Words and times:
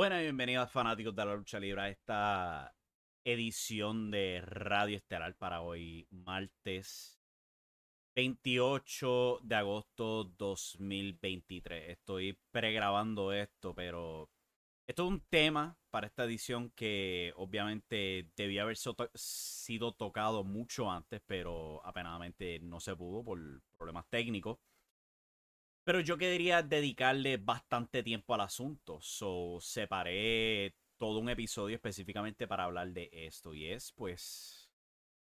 Buenas 0.00 0.20
y 0.20 0.22
bienvenidos 0.22 0.72
fanáticos 0.72 1.14
de 1.14 1.26
la 1.26 1.34
lucha 1.34 1.60
libre 1.60 1.82
a 1.82 1.88
esta 1.90 2.74
edición 3.22 4.10
de 4.10 4.40
Radio 4.40 4.96
Estelar 4.96 5.36
para 5.36 5.60
hoy, 5.60 6.08
martes 6.10 7.20
28 8.16 9.40
de 9.42 9.54
agosto 9.56 10.24
2023. 10.38 11.90
Estoy 11.90 12.38
pregrabando 12.50 13.34
esto, 13.34 13.74
pero 13.74 14.30
esto 14.86 15.02
es 15.04 15.08
un 15.10 15.20
tema 15.28 15.76
para 15.90 16.06
esta 16.06 16.24
edición 16.24 16.70
que 16.70 17.34
obviamente 17.36 18.30
debía 18.34 18.62
haber 18.62 18.78
sido 18.78 19.92
tocado 19.92 20.44
mucho 20.44 20.90
antes, 20.90 21.20
pero 21.26 21.84
apenadamente 21.84 22.58
no 22.60 22.80
se 22.80 22.96
pudo 22.96 23.22
por 23.22 23.38
problemas 23.76 24.06
técnicos. 24.08 24.60
Pero 25.90 25.98
yo 26.02 26.16
quería 26.16 26.62
dedicarle 26.62 27.36
bastante 27.36 28.04
tiempo 28.04 28.34
al 28.34 28.42
asunto. 28.42 29.00
So, 29.02 29.58
separé 29.60 30.76
todo 30.96 31.18
un 31.18 31.28
episodio 31.28 31.74
específicamente 31.74 32.46
para 32.46 32.62
hablar 32.62 32.92
de 32.92 33.10
esto. 33.12 33.54
Y 33.54 33.66
es, 33.66 33.90
pues, 33.96 34.70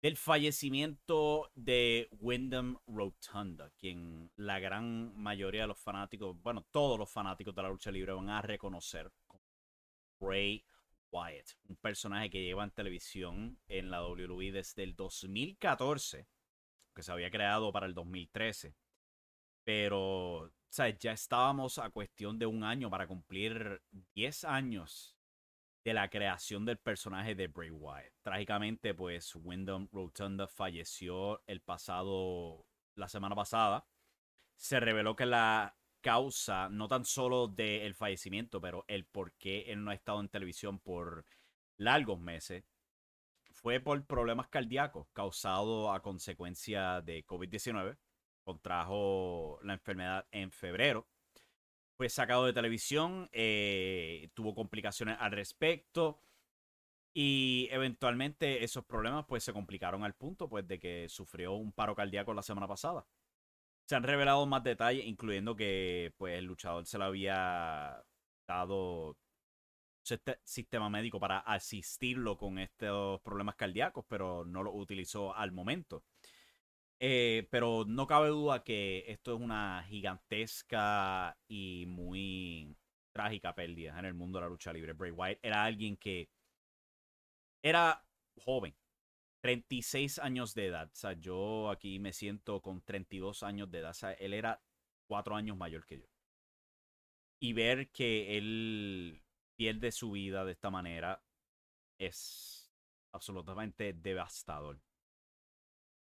del 0.03 0.19
fallecimiento 0.19 1.50
de 1.55 2.06
Wyndham 2.20 2.77
Rotunda, 2.86 3.70
quien 3.78 4.30
la 4.36 4.58
gran 4.58 5.17
mayoría 5.17 5.62
de 5.62 5.69
los 5.69 5.78
fanáticos, 5.78 6.36
bueno, 6.42 6.67
todos 6.70 6.98
los 6.98 7.11
fanáticos 7.11 7.55
de 7.55 7.62
la 7.62 7.70
lucha 7.70 7.91
libre 7.91 8.12
van 8.12 8.28
a 8.28 8.42
reconocer 8.42 9.11
como 9.27 9.41
Bray 10.20 10.67
Wyatt, 11.11 11.48
un 11.70 11.77
personaje 11.77 12.28
que 12.28 12.45
lleva 12.45 12.64
en 12.64 12.73
televisión 12.73 13.58
en 13.69 13.91
la 13.91 14.06
WWE 14.06 14.53
desde 14.53 14.83
el 14.83 14.95
2014, 14.97 16.28
que 16.95 17.03
se 17.03 17.11
había 17.11 17.30
creado 17.30 17.73
para 17.73 17.86
el 17.86 17.95
2013 17.95 18.75
pero, 19.64 20.52
ya 20.98 21.12
estábamos 21.12 21.78
a 21.78 21.91
cuestión 21.91 22.38
de 22.38 22.46
un 22.46 22.64
año 22.64 22.91
para 22.91 23.06
cumplir 23.06 23.82
10 24.14 24.44
años 24.44 25.16
de 25.84 25.94
la 25.94 26.08
creación 26.08 26.64
del 26.64 26.78
personaje 26.78 27.34
de 27.34 27.48
Bray 27.48 27.70
Wyatt. 27.70 28.12
Trágicamente, 28.22 28.94
pues 28.94 29.34
Wyndham 29.34 29.88
Rotunda 29.92 30.46
falleció 30.46 31.42
el 31.46 31.60
pasado, 31.60 32.66
la 32.94 33.08
semana 33.08 33.34
pasada. 33.34 33.86
Se 34.56 34.78
reveló 34.80 35.16
que 35.16 35.27
la 35.27 35.77
causa, 36.00 36.68
no 36.68 36.88
tan 36.88 37.05
solo 37.05 37.48
del 37.48 37.94
fallecimiento, 37.94 38.60
pero 38.60 38.84
el 38.88 39.05
por 39.05 39.33
qué 39.33 39.62
él 39.72 39.84
no 39.84 39.90
ha 39.90 39.94
estado 39.94 40.20
en 40.20 40.28
televisión 40.28 40.78
por 40.78 41.24
largos 41.77 42.20
meses, 42.20 42.64
fue 43.52 43.80
por 43.80 44.05
problemas 44.06 44.48
cardíacos 44.48 45.06
causados 45.12 45.94
a 45.94 46.00
consecuencia 46.00 47.00
de 47.02 47.24
COVID-19 47.27 47.96
contrajo 48.42 49.58
la 49.62 49.74
enfermedad 49.74 50.26
en 50.30 50.50
febrero. 50.50 51.06
Fue 51.96 52.08
sacado 52.08 52.46
de 52.46 52.52
televisión, 52.52 53.28
eh, 53.33 54.30
tuvo 54.34 54.55
complicaciones 54.55 55.17
al 55.20 55.33
respecto 55.33 56.20
y 57.14 57.68
eventualmente 57.70 58.64
esos 58.64 58.84
problemas 58.84 59.27
pues 59.27 59.44
se 59.44 59.52
complicaron 59.52 60.05
al 60.05 60.14
punto 60.14 60.48
pues 60.48 60.67
de 60.67 60.78
que 60.78 61.08
sufrió 61.08 61.52
un 61.52 61.72
paro 61.72 61.94
cardíaco 61.94 62.34
la 62.34 62.42
semana 62.42 62.67
pasada. 62.67 63.06
Se 63.86 63.96
han 63.96 64.05
revelado 64.05 64.46
más 64.46 64.62
detalles, 64.64 65.05
incluyendo 65.06 65.56
que 65.56 66.14
pues 66.17 66.38
el 66.38 66.46
luchador 66.46 66.86
se 66.86 66.98
le 66.98 67.05
había 67.05 68.02
dado 68.46 69.17
sistema 70.44 70.90
médico 70.90 71.20
para 71.20 71.38
asistirlo 71.40 72.36
con 72.36 72.58
estos 72.58 73.20
problemas 73.20 73.56
cardíacos, 73.56 74.05
pero 74.08 74.44
no 74.44 74.62
lo 74.62 74.72
utilizó 74.72 75.34
al 75.34 75.52
momento. 75.52 76.05
Eh, 77.05 77.48
pero 77.51 77.85
no 77.85 78.07
cabe 78.07 78.29
duda 78.29 78.63
que 78.63 79.05
esto 79.08 79.35
es 79.35 79.40
una 79.40 79.83
gigantesca 79.89 81.36
y 81.48 81.85
muy 81.89 82.77
trágica 83.13 83.57
pérdida 83.57 83.98
en 83.98 84.05
el 84.05 84.14
mundo 84.14 84.39
de 84.39 84.45
la 84.45 84.48
lucha 84.48 84.73
libre. 84.73 84.92
Bray 84.92 85.11
Wyatt 85.11 85.41
era 85.42 85.64
alguien 85.64 85.96
que 85.96 86.30
era 87.61 88.07
joven, 88.36 88.77
36 89.41 90.20
años 90.20 90.55
de 90.55 90.67
edad. 90.67 90.91
O 90.92 90.95
sea, 90.95 91.14
yo 91.14 91.70
aquí 91.70 91.98
me 91.98 92.12
siento 92.12 92.62
con 92.62 92.80
32 92.83 93.42
años 93.42 93.68
de 93.73 93.80
edad. 93.80 93.91
O 93.91 93.95
sea, 93.95 94.12
él 94.12 94.33
era 94.33 94.62
4 95.08 95.35
años 95.35 95.57
mayor 95.57 95.85
que 95.85 95.98
yo. 95.98 96.07
Y 97.41 97.52
ver 97.52 97.91
que 97.91 98.39
él 98.39 99.24
pierde 99.57 99.91
su 99.91 100.12
vida 100.12 100.45
de 100.45 100.52
esta 100.52 100.70
manera 100.70 101.20
es 101.98 102.73
absolutamente 103.12 103.92
devastador. 103.92 104.80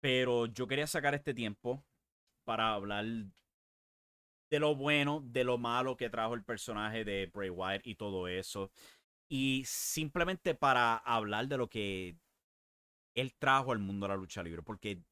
Pero 0.08 0.46
yo 0.46 0.66
quería 0.66 0.86
sacar 0.86 1.14
este 1.14 1.34
tiempo 1.34 1.84
para 2.46 2.72
hablar 2.72 3.04
de 3.04 4.58
lo 4.58 4.74
bueno, 4.74 5.20
de 5.22 5.44
lo 5.44 5.58
malo 5.58 5.98
que 5.98 6.08
trajo 6.08 6.32
el 6.32 6.42
personaje 6.42 7.04
de 7.04 7.26
Bray 7.26 7.50
Wyatt 7.50 7.86
y 7.86 7.94
todo 7.94 8.26
eso. 8.26 8.70
Y 9.28 9.64
simplemente 9.66 10.54
para 10.54 10.96
hablar 10.96 11.46
de 11.46 11.58
lo 11.58 11.68
que 11.68 12.16
él 13.14 13.34
trajo 13.38 13.70
al 13.70 13.80
mundo 13.80 14.06
de 14.06 14.14
la 14.14 14.16
lucha 14.16 14.42
libre. 14.42 14.62
Porque 14.62 15.02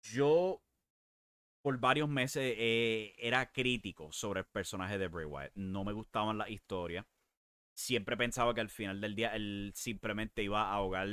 yo 0.00 0.62
por 1.60 1.76
varios 1.80 2.08
meses 2.08 2.54
eh, 2.56 3.16
era 3.18 3.50
crítico 3.50 4.12
sobre 4.12 4.42
el 4.42 4.46
personaje 4.46 4.96
de 4.96 5.08
Bray 5.08 5.26
Wyatt. 5.26 5.56
No 5.56 5.82
me 5.82 5.92
gustaban 5.92 6.38
las 6.38 6.50
historias. 6.50 7.04
Siempre 7.74 8.16
pensaba 8.16 8.54
que 8.54 8.60
al 8.60 8.70
final 8.70 9.00
del 9.00 9.16
día 9.16 9.34
él 9.34 9.72
simplemente 9.74 10.44
iba 10.44 10.62
a 10.68 10.74
ahogar 10.74 11.08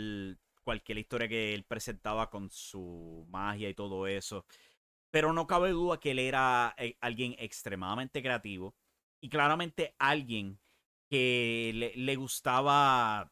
cualquier 0.66 0.98
historia 0.98 1.30
que 1.30 1.53
él 1.53 1.64
presentaba 1.64 2.30
con 2.30 2.50
su 2.52 3.26
magia 3.30 3.70
y 3.70 3.76
todo 3.76 4.08
eso. 4.08 4.46
Pero 5.12 5.31
no 5.31 5.48
cabe 5.48 5.70
duda 5.70 6.00
que 6.00 6.12
él 6.12 6.20
era 6.20 6.76
eh, 6.78 6.98
alguien 7.00 7.36
extremadamente 7.40 8.22
creativo 8.22 8.75
y 9.22 9.30
claramente 9.30 9.96
alguien 10.00 10.59
que 11.09 11.94
le, 11.96 12.16
gustaba 12.16 13.31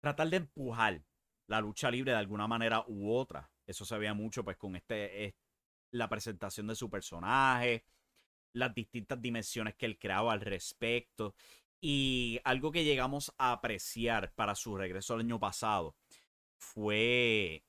tratar 0.00 0.28
de 0.28 0.36
empujar 0.36 1.02
la 1.48 1.60
lucha 1.60 1.90
libre 1.90 2.12
de 2.12 2.18
alguna 2.18 2.46
manera 2.46 2.84
u 2.86 3.12
otra. 3.12 3.50
Eso 3.66 3.84
se 3.84 3.98
veía 3.98 4.14
mucho 4.14 4.44
pues 4.44 4.56
con 4.58 4.76
este, 4.76 5.34
la 5.90 6.08
presentación 6.08 6.66
de 6.66 6.76
su 6.76 6.90
personaje, 6.90 7.84
las 8.52 8.74
distintas 8.74 9.20
dimensiones 9.20 9.74
que 9.74 9.86
él 9.86 9.98
creaba 9.98 10.32
al 10.32 10.42
respecto 10.42 11.34
y 11.80 12.40
algo 12.44 12.70
que 12.70 12.84
llegamos 12.84 13.34
a 13.38 13.52
apreciar 13.52 14.32
para 14.34 14.54
su 14.54 14.76
regreso 14.76 15.14
el 15.14 15.20
año 15.20 15.40
pasado 15.40 15.96
fue 16.62 17.64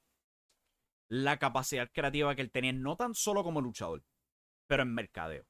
la 1.10 1.38
capacidad 1.38 1.92
creativa 1.92 2.36
que 2.36 2.42
él 2.42 2.52
tenía, 2.52 2.74
no 2.74 2.96
tan 2.96 3.14
solo 3.16 3.44
como 3.44 3.62
luchador, 3.62 4.04
pero 4.68 4.84
en 4.84 4.94
mercadeo. 4.94 5.46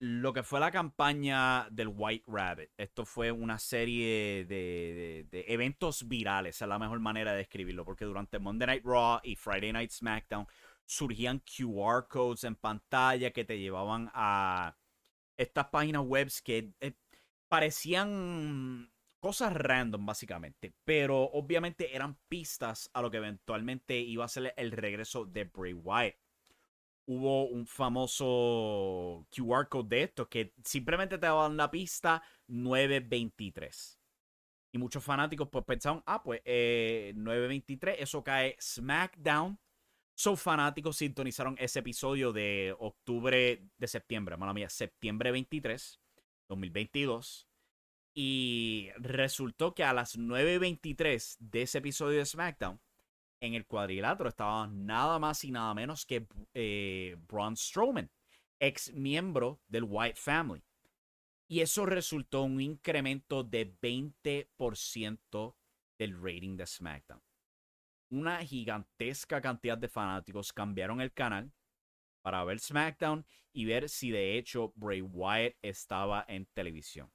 Lo 0.00 0.32
que 0.32 0.44
fue 0.44 0.60
la 0.60 0.70
campaña 0.70 1.68
del 1.70 1.88
White 1.88 2.24
Rabbit, 2.28 2.70
esto 2.76 3.04
fue 3.04 3.32
una 3.32 3.58
serie 3.58 4.44
de, 4.44 5.26
eventos 5.48 6.06
virales, 6.06 6.62
es 6.62 6.68
la 6.68 6.78
mejor 6.78 7.00
manera 7.00 7.32
de 7.32 7.38
describirlo, 7.38 7.84
porque 7.84 8.04
durante 8.04 8.38
Monday 8.38 8.66
Night 8.66 8.84
Raw 8.84 9.20
y 9.24 9.34
Friday 9.34 9.72
Night 9.72 9.90
SmackDown 9.90 10.46
surgían 10.84 11.40
QR 11.40 12.06
codes 12.08 12.44
en 12.44 12.54
pantalla 12.54 13.32
que 13.32 13.44
te 13.44 13.58
llevaban 13.58 14.10
a 14.14 14.76
estas 15.36 15.66
páginas 15.66 16.02
web 16.02 16.28
que 16.44 16.72
eh, 16.80 16.94
parecían 17.48 18.92
cosas 19.18 19.52
random 19.52 20.06
básicamente, 20.06 20.74
pero 20.84 21.22
obviamente 21.22 21.94
eran 21.94 22.18
pistas 22.28 22.90
a 22.92 23.02
lo 23.02 23.10
que 23.10 23.18
eventualmente 23.18 23.98
iba 23.98 24.24
a 24.24 24.28
ser 24.28 24.54
el 24.56 24.72
regreso 24.72 25.24
de 25.24 25.44
Bray 25.44 25.72
Wyatt. 25.72 26.16
Hubo 27.06 27.46
un 27.48 27.66
famoso 27.66 29.26
QR 29.30 29.68
code 29.68 29.96
de 29.96 30.02
esto 30.02 30.28
que 30.28 30.52
simplemente 30.62 31.16
te 31.16 31.26
daban 31.26 31.56
la 31.56 31.70
pista 31.70 32.22
923. 32.48 33.98
Y 34.72 34.78
muchos 34.78 35.02
fanáticos 35.02 35.48
pues 35.48 35.64
pensaban, 35.64 36.02
ah, 36.04 36.22
pues 36.22 36.42
923, 36.44 37.94
eh, 37.94 38.02
eso 38.02 38.22
cae 38.22 38.56
SmackDown. 38.60 39.58
So 40.14 40.36
fanáticos 40.36 40.96
sintonizaron 40.96 41.56
ese 41.58 41.78
episodio 41.78 42.32
de 42.32 42.74
octubre, 42.78 43.64
de 43.78 43.86
septiembre, 43.86 44.36
mala 44.36 44.52
mía, 44.52 44.68
septiembre 44.68 45.30
23, 45.30 46.00
2022 46.48 47.47
y 48.20 48.90
resultó 48.96 49.76
que 49.76 49.84
a 49.84 49.92
las 49.92 50.18
9.23 50.18 51.36
de 51.38 51.62
ese 51.62 51.78
episodio 51.78 52.18
de 52.18 52.26
SmackDown, 52.26 52.80
en 53.40 53.54
el 53.54 53.64
cuadrilátero 53.64 54.28
estaba 54.28 54.66
nada 54.66 55.20
más 55.20 55.44
y 55.44 55.52
nada 55.52 55.72
menos 55.72 56.04
que 56.04 56.26
eh, 56.52 57.16
Braun 57.28 57.56
Strowman, 57.56 58.10
ex 58.58 58.92
miembro 58.92 59.60
del 59.68 59.84
White 59.84 60.18
Family. 60.18 60.64
Y 61.46 61.60
eso 61.60 61.86
resultó 61.86 62.42
un 62.42 62.60
incremento 62.60 63.44
de 63.44 63.72
20% 63.72 65.54
del 65.96 66.20
rating 66.20 66.56
de 66.56 66.66
SmackDown. 66.66 67.22
Una 68.10 68.44
gigantesca 68.44 69.40
cantidad 69.40 69.78
de 69.78 69.86
fanáticos 69.86 70.52
cambiaron 70.52 71.00
el 71.00 71.12
canal 71.12 71.52
para 72.22 72.42
ver 72.42 72.58
SmackDown 72.58 73.24
y 73.52 73.64
ver 73.66 73.88
si 73.88 74.10
de 74.10 74.36
hecho 74.36 74.72
Bray 74.74 75.02
Wyatt 75.02 75.54
estaba 75.62 76.24
en 76.26 76.46
televisión. 76.46 77.12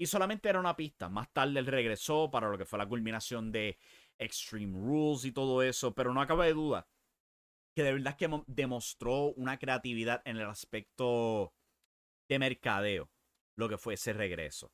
Y 0.00 0.06
solamente 0.06 0.48
era 0.48 0.58
una 0.58 0.76
pista. 0.76 1.10
Más 1.10 1.30
tarde 1.30 1.60
él 1.60 1.66
regresó 1.66 2.30
para 2.30 2.48
lo 2.48 2.56
que 2.56 2.64
fue 2.64 2.78
la 2.78 2.88
culminación 2.88 3.52
de 3.52 3.76
Extreme 4.18 4.72
Rules 4.72 5.26
y 5.26 5.32
todo 5.32 5.62
eso. 5.62 5.94
Pero 5.94 6.14
no 6.14 6.22
acaba 6.22 6.46
de 6.46 6.54
duda 6.54 6.88
que 7.74 7.82
de 7.82 7.92
verdad 7.92 8.16
que 8.16 8.30
demostró 8.46 9.26
una 9.32 9.58
creatividad 9.58 10.22
en 10.24 10.38
el 10.38 10.46
aspecto 10.46 11.52
de 12.30 12.38
mercadeo. 12.38 13.10
lo 13.56 13.68
que 13.68 13.76
fue 13.76 13.92
ese 13.92 14.14
regreso. 14.14 14.72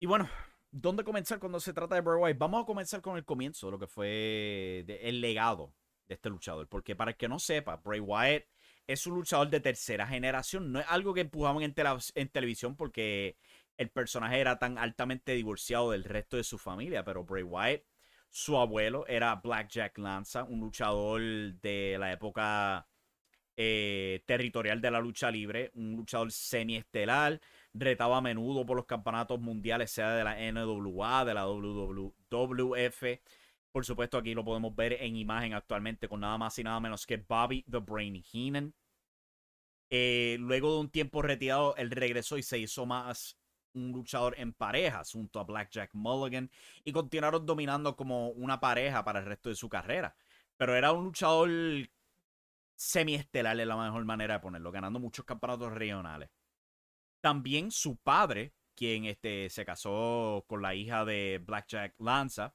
Y 0.00 0.06
bueno, 0.06 0.28
¿dónde 0.72 1.04
comenzar 1.04 1.38
cuando 1.38 1.60
se 1.60 1.72
trata 1.72 1.94
de 1.94 2.00
Bray 2.00 2.20
Wyatt? 2.20 2.38
Vamos 2.38 2.64
a 2.64 2.66
comenzar 2.66 3.00
con 3.00 3.16
el 3.16 3.24
comienzo, 3.24 3.70
lo 3.70 3.78
que 3.78 3.86
fue 3.86 4.84
el 5.00 5.20
legado 5.20 5.72
de 6.08 6.16
este 6.16 6.28
luchador. 6.28 6.66
Porque 6.68 6.96
para 6.96 7.12
el 7.12 7.16
que 7.16 7.28
no 7.28 7.38
sepa, 7.38 7.76
Bray 7.76 8.00
Wyatt 8.00 8.46
es 8.92 9.06
un 9.06 9.14
luchador 9.14 9.48
de 9.48 9.60
tercera 9.60 10.06
generación. 10.06 10.72
No 10.72 10.80
es 10.80 10.86
algo 10.88 11.14
que 11.14 11.20
empujaban 11.20 11.62
en, 11.62 11.74
en 12.14 12.28
televisión 12.28 12.76
porque 12.76 13.36
el 13.80 13.88
personaje 13.88 14.38
era 14.38 14.58
tan 14.58 14.76
altamente 14.76 15.32
divorciado 15.32 15.92
del 15.92 16.04
resto 16.04 16.36
de 16.36 16.44
su 16.44 16.58
familia. 16.58 17.02
Pero 17.02 17.24
Bray 17.24 17.42
Wyatt, 17.42 17.82
su 18.28 18.58
abuelo 18.58 19.06
era 19.06 19.34
Blackjack 19.36 19.96
Lanza, 19.96 20.44
un 20.44 20.60
luchador 20.60 21.22
de 21.62 21.96
la 21.98 22.12
época 22.12 22.86
eh, 23.56 24.22
territorial 24.26 24.82
de 24.82 24.90
la 24.90 25.00
lucha 25.00 25.30
libre, 25.30 25.70
un 25.74 25.96
luchador 25.96 26.30
semi-estelar, 26.30 27.40
retaba 27.72 28.18
a 28.18 28.20
menudo 28.20 28.66
por 28.66 28.76
los 28.76 28.84
campeonatos 28.84 29.40
mundiales, 29.40 29.90
sea 29.90 30.10
de 30.10 30.24
la 30.24 30.36
NWA, 30.52 31.24
de 31.24 31.34
la 31.34 31.46
WWF. 31.46 33.02
Por 33.72 33.86
supuesto, 33.86 34.18
aquí 34.18 34.34
lo 34.34 34.44
podemos 34.44 34.76
ver 34.76 34.92
en 35.00 35.16
imagen 35.16 35.54
actualmente 35.54 36.06
con 36.06 36.20
nada 36.20 36.36
más 36.36 36.58
y 36.58 36.64
nada 36.64 36.80
menos 36.80 37.06
que 37.06 37.16
Bobby 37.16 37.62
the 37.62 37.78
Brain 37.78 38.22
Heenan. 38.30 38.74
Eh, 39.88 40.36
luego 40.38 40.74
de 40.74 40.80
un 40.80 40.90
tiempo 40.90 41.22
retirado, 41.22 41.74
él 41.76 41.90
regresó 41.90 42.36
y 42.36 42.42
se 42.42 42.58
hizo 42.58 42.84
más 42.84 43.39
un 43.74 43.92
luchador 43.92 44.34
en 44.38 44.52
parejas 44.52 45.12
junto 45.12 45.40
a 45.40 45.44
Blackjack 45.44 45.90
Mulligan 45.94 46.50
y 46.84 46.92
continuaron 46.92 47.46
dominando 47.46 47.96
como 47.96 48.30
una 48.30 48.60
pareja 48.60 49.04
para 49.04 49.20
el 49.20 49.26
resto 49.26 49.48
de 49.48 49.54
su 49.54 49.68
carrera. 49.68 50.14
Pero 50.56 50.74
era 50.74 50.92
un 50.92 51.04
luchador 51.04 51.50
semi-estelar, 52.74 53.60
es 53.60 53.66
la 53.66 53.76
mejor 53.76 54.04
manera 54.04 54.34
de 54.34 54.40
ponerlo, 54.40 54.72
ganando 54.72 54.98
muchos 54.98 55.24
campeonatos 55.24 55.72
regionales. 55.72 56.30
También 57.20 57.70
su 57.70 57.96
padre, 57.96 58.54
quien 58.74 59.04
este, 59.04 59.50
se 59.50 59.64
casó 59.64 60.44
con 60.48 60.62
la 60.62 60.74
hija 60.74 61.04
de 61.04 61.42
Blackjack 61.44 61.94
Lanza, 62.00 62.54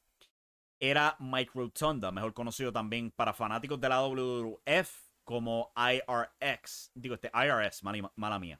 era 0.79 1.15
Mike 1.19 1.51
Rotunda, 1.53 2.11
mejor 2.11 2.33
conocido 2.33 2.71
también 2.71 3.11
para 3.11 3.33
fanáticos 3.33 3.79
de 3.79 3.89
la 3.89 4.01
WWF 4.01 5.05
como 5.23 5.71
IRX. 5.75 6.91
Digo, 6.93 7.15
este 7.15 7.31
IRS, 7.33 7.83
mala, 7.83 8.39
mía. 8.39 8.59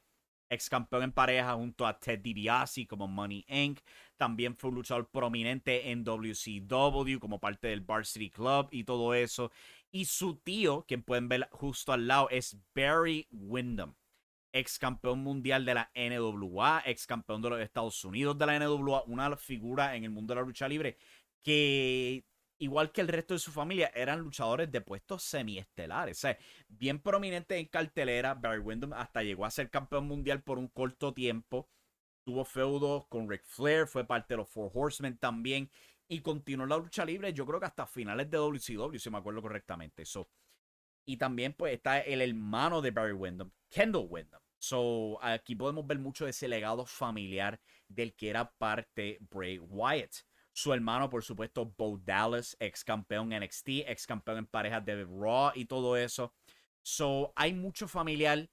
Ex 0.50 0.70
campeón 0.70 1.04
en 1.04 1.12
pareja 1.12 1.54
junto 1.54 1.88
a 1.88 2.00
Ted 2.00 2.20
DiBiase 2.20 2.88
como 2.88 3.08
Money 3.08 3.46
Inc. 3.48 3.80
También 4.18 4.56
fue 4.56 4.70
un 4.70 4.76
luchador 4.76 5.10
prominente 5.10 5.92
en 5.92 6.04
WCW 6.04 7.20
como 7.20 7.40
parte 7.40 7.68
del 7.68 7.82
Varsity 7.82 8.30
Club 8.30 8.68
y 8.72 8.84
todo 8.84 9.14
eso. 9.14 9.52
Y 9.92 10.06
su 10.06 10.38
tío, 10.38 10.86
quien 10.88 11.04
pueden 11.04 11.28
ver 11.28 11.48
justo 11.52 11.94
al 11.94 12.08
lado, 12.08 12.30
es 12.30 12.58
Barry 12.74 13.28
Windham 13.32 13.96
ex 14.56 14.80
campeón 14.80 15.20
mundial 15.20 15.66
de 15.66 15.74
la 15.74 15.92
NWA, 15.94 16.82
ex 16.86 17.06
campeón 17.06 17.42
de 17.42 17.50
los 17.50 17.60
Estados 17.60 18.04
Unidos 18.06 18.38
de 18.38 18.46
la 18.46 18.58
NWA, 18.58 19.04
una 19.06 19.36
figura 19.36 19.98
en 19.98 20.06
el 20.06 20.12
mundo 20.12 20.34
de 20.34 20.40
la 20.40 20.46
lucha 20.46 20.68
libre 20.70 20.98
que, 21.44 22.26
igual 22.58 22.92
que 22.92 23.02
el 23.02 23.08
resto 23.08 23.34
de 23.34 23.40
su 23.40 23.52
familia, 23.52 23.92
eran 23.94 24.20
luchadores 24.20 24.72
de 24.72 24.82
puestos 24.82 25.24
semiestelares. 25.24 26.18
O 26.18 26.22
sea, 26.22 26.38
bien 26.68 27.00
prominente 27.00 27.58
en 27.58 27.66
cartelera, 27.68 28.34
Barry 28.34 28.60
Windham 28.60 28.94
hasta 28.94 29.24
llegó 29.24 29.46
a 29.46 29.52
ser 29.52 29.70
campeón 29.70 30.08
mundial 30.08 30.42
por 30.44 30.58
un 30.58 30.68
corto 30.68 31.14
tiempo. 31.14 31.70
Tuvo 32.24 32.44
feudos 32.46 33.06
con 33.08 33.30
Ric 33.30 33.44
Flair, 33.46 33.88
fue 33.88 34.06
parte 34.06 34.34
de 34.34 34.38
los 34.38 34.50
Four 34.50 34.72
Horsemen 34.74 35.18
también. 35.18 35.70
Y 36.08 36.22
continuó 36.22 36.66
la 36.68 36.78
lucha 36.78 37.06
libre, 37.06 37.34
yo 37.34 37.46
creo 37.46 37.60
que 37.60 37.66
hasta 37.66 37.88
finales 37.88 38.30
de 38.30 38.38
WCW, 38.38 38.98
si 38.98 39.10
me 39.10 39.18
acuerdo 39.18 39.42
correctamente. 39.42 40.04
eso 40.04 40.30
y 41.06 41.18
también 41.18 41.54
pues 41.54 41.74
está 41.74 42.00
el 42.00 42.22
hermano 42.22 42.82
de 42.82 42.92
Barry 42.92 43.14
Windham, 43.14 43.52
Kendall 43.70 44.08
Windham. 44.10 44.42
So, 44.58 45.20
aquí 45.22 45.56
podemos 45.56 45.86
ver 45.86 46.00
mucho 46.00 46.26
de 46.26 46.32
ese 46.32 46.48
legado 46.48 46.86
familiar 46.86 47.60
del 47.88 48.16
que 48.16 48.30
era 48.30 48.52
parte 48.52 49.20
Bray 49.30 49.60
Wyatt. 49.60 50.16
Su 50.58 50.72
hermano, 50.72 51.10
por 51.10 51.22
supuesto, 51.22 51.66
Bo 51.78 51.98
Dallas, 51.98 52.56
ex 52.62 52.86
campeón 52.86 53.30
NXT, 53.30 53.68
ex 53.88 54.08
campeón 54.08 54.38
en 54.38 54.46
parejas 54.46 54.86
de 54.86 55.04
Raw 55.04 55.52
y 55.54 55.66
todo 55.66 55.98
eso. 55.98 56.34
So, 56.82 57.34
hay 57.36 57.54
mucho 57.54 57.90
familiar 57.90 58.50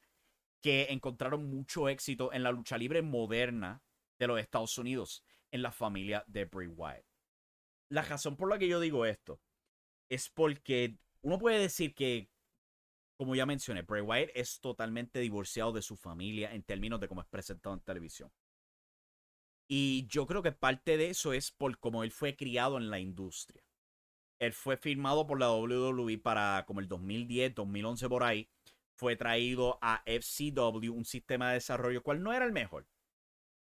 que 0.61 0.89
encontraron 0.91 1.49
mucho 1.49 1.89
éxito 1.89 2.33
en 2.33 2.43
la 2.43 2.51
lucha 2.51 2.77
libre 2.77 3.03
moderna 3.03 3.85
de 4.19 4.27
los 4.27 4.41
Estados 4.41 4.77
Unidos, 4.79 5.23
en 5.53 5.63
la 5.63 5.71
familia 5.71 6.25
de 6.27 6.45
Bray 6.47 6.67
Wyatt. 6.67 7.05
La 7.89 8.03
razón 8.03 8.37
por 8.37 8.49
la 8.49 8.59
que 8.59 8.67
yo 8.67 8.81
digo 8.81 9.07
esto 9.07 9.41
es 10.09 10.29
porque 10.29 10.97
uno 11.21 11.39
puede 11.39 11.61
decir 11.61 11.95
que 11.95 12.29
como 13.17 13.37
ya 13.37 13.47
mencioné, 13.47 13.83
Bray 13.83 14.03
Wyatt 14.03 14.31
es 14.35 14.59
totalmente 14.59 15.21
divorciado 15.21 15.71
de 15.71 15.83
su 15.83 15.97
familia 15.97 16.53
en 16.53 16.65
términos 16.65 16.99
de 16.99 17.07
cómo 17.07 17.21
es 17.21 17.29
presentado 17.29 17.77
en 17.77 17.81
televisión. 17.81 18.33
Y 19.75 20.07
yo 20.07 20.27
creo 20.27 20.43
que 20.43 20.53
parte 20.53 20.99
de 20.99 21.09
eso 21.09 21.33
es 21.33 21.51
por 21.51 21.79
cómo 21.79 22.05
él 22.05 22.11
fue 22.11 22.37
criado 22.37 22.77
en 22.77 22.91
la 22.91 22.99
industria. 22.99 23.65
Él 24.39 24.53
fue 24.53 24.77
firmado 24.77 25.27
por 25.27 25.41
la 25.41 25.51
WWE 25.51 26.19
para 26.19 26.63
como 26.67 26.81
el 26.81 26.89
2010, 26.89 27.55
2011 27.55 28.07
por 28.11 28.23
ahí. 28.23 28.51
Fue 28.93 29.17
traído 29.17 29.79
a 29.81 30.03
FCW, 30.05 30.93
un 30.93 31.07
sistema 31.07 31.49
de 31.49 31.55
desarrollo 31.55 32.03
cual 32.03 32.23
no 32.23 32.35
era 32.35 32.45
el 32.45 32.53
mejor. 32.53 32.87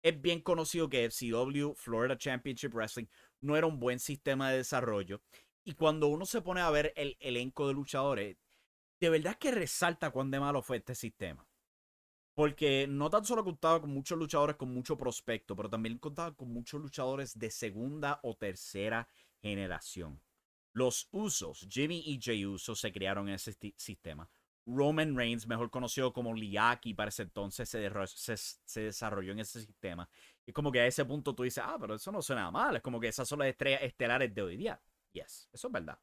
Es 0.03 0.19
bien 0.19 0.41
conocido 0.41 0.89
que 0.89 1.05
FCW, 1.05 1.75
Florida 1.75 2.17
Championship 2.17 2.73
Wrestling, 2.73 3.09
no 3.43 3.59
era 3.59 3.67
un 3.67 3.79
buen 3.79 3.99
sistema 3.99 4.51
de 4.51 4.57
desarrollo. 4.57 5.21
Y 5.63 5.75
cuando 5.75 6.07
uno 6.07 6.25
se 6.25 6.41
pone 6.41 6.63
a 6.63 6.71
ver 6.71 6.95
el 6.97 7.19
elenco 7.21 7.69
de 7.69 7.75
luchadores, 7.75 8.39
de 8.99 9.11
verdad 9.11 9.37
que 9.37 9.51
resalta 9.51 10.09
cuán 10.11 10.31
de 10.31 10.41
malo 10.41 10.63
fue 10.63 10.79
este 10.79 10.95
sistema. 10.95 11.47
Porque 12.39 12.87
no 12.89 13.11
tan 13.11 13.25
solo 13.25 13.43
contaba 13.43 13.81
con 13.81 13.91
muchos 13.91 14.17
luchadores 14.17 14.55
con 14.55 14.73
mucho 14.73 14.97
prospecto, 14.97 15.57
pero 15.57 15.69
también 15.69 15.99
contaba 15.99 16.37
con 16.37 16.53
muchos 16.53 16.81
luchadores 16.81 17.37
de 17.37 17.51
segunda 17.51 18.21
o 18.23 18.37
tercera 18.37 19.09
generación. 19.43 20.23
Los 20.73 21.09
Usos, 21.11 21.67
Jimmy 21.69 22.01
y 22.07 22.21
Jay 22.23 22.47
Uso, 22.47 22.77
se 22.77 22.93
crearon 22.93 23.29
en 23.29 23.35
ese 23.35 23.59
sistema. 23.77 24.31
Roman 24.67 25.17
Reigns, 25.17 25.49
mejor 25.49 25.69
conocido 25.69 26.13
como 26.13 26.33
Liaki, 26.33 26.95
para 26.95 27.09
ese 27.09 27.25
entonces 27.25 27.69
se, 27.69 28.81
desarrolló 28.83 29.33
en 29.33 29.41
ese 29.41 29.61
sistema. 29.63 30.09
Y 30.47 30.53
como 30.53 30.71
que 30.71 30.79
a 30.79 30.87
ese 30.87 31.05
punto 31.05 31.35
tú 31.35 31.43
dices, 31.43 31.65
ah, 31.67 31.77
pero 31.81 31.97
eso 31.97 32.13
no 32.13 32.23
suena 32.23 32.53
mal. 32.53 32.77
Es 32.77 32.83
como 32.83 33.01
que 33.01 33.09
esas 33.09 33.29
son 33.29 33.41
las 33.41 33.49
estrellas 33.49 33.83
estelares 33.83 34.33
de 34.33 34.43
hoy 34.43 34.57
día. 34.57 34.81
Yes, 35.11 35.49
eso 35.53 35.67
es 35.67 35.73
verdad. 35.73 35.99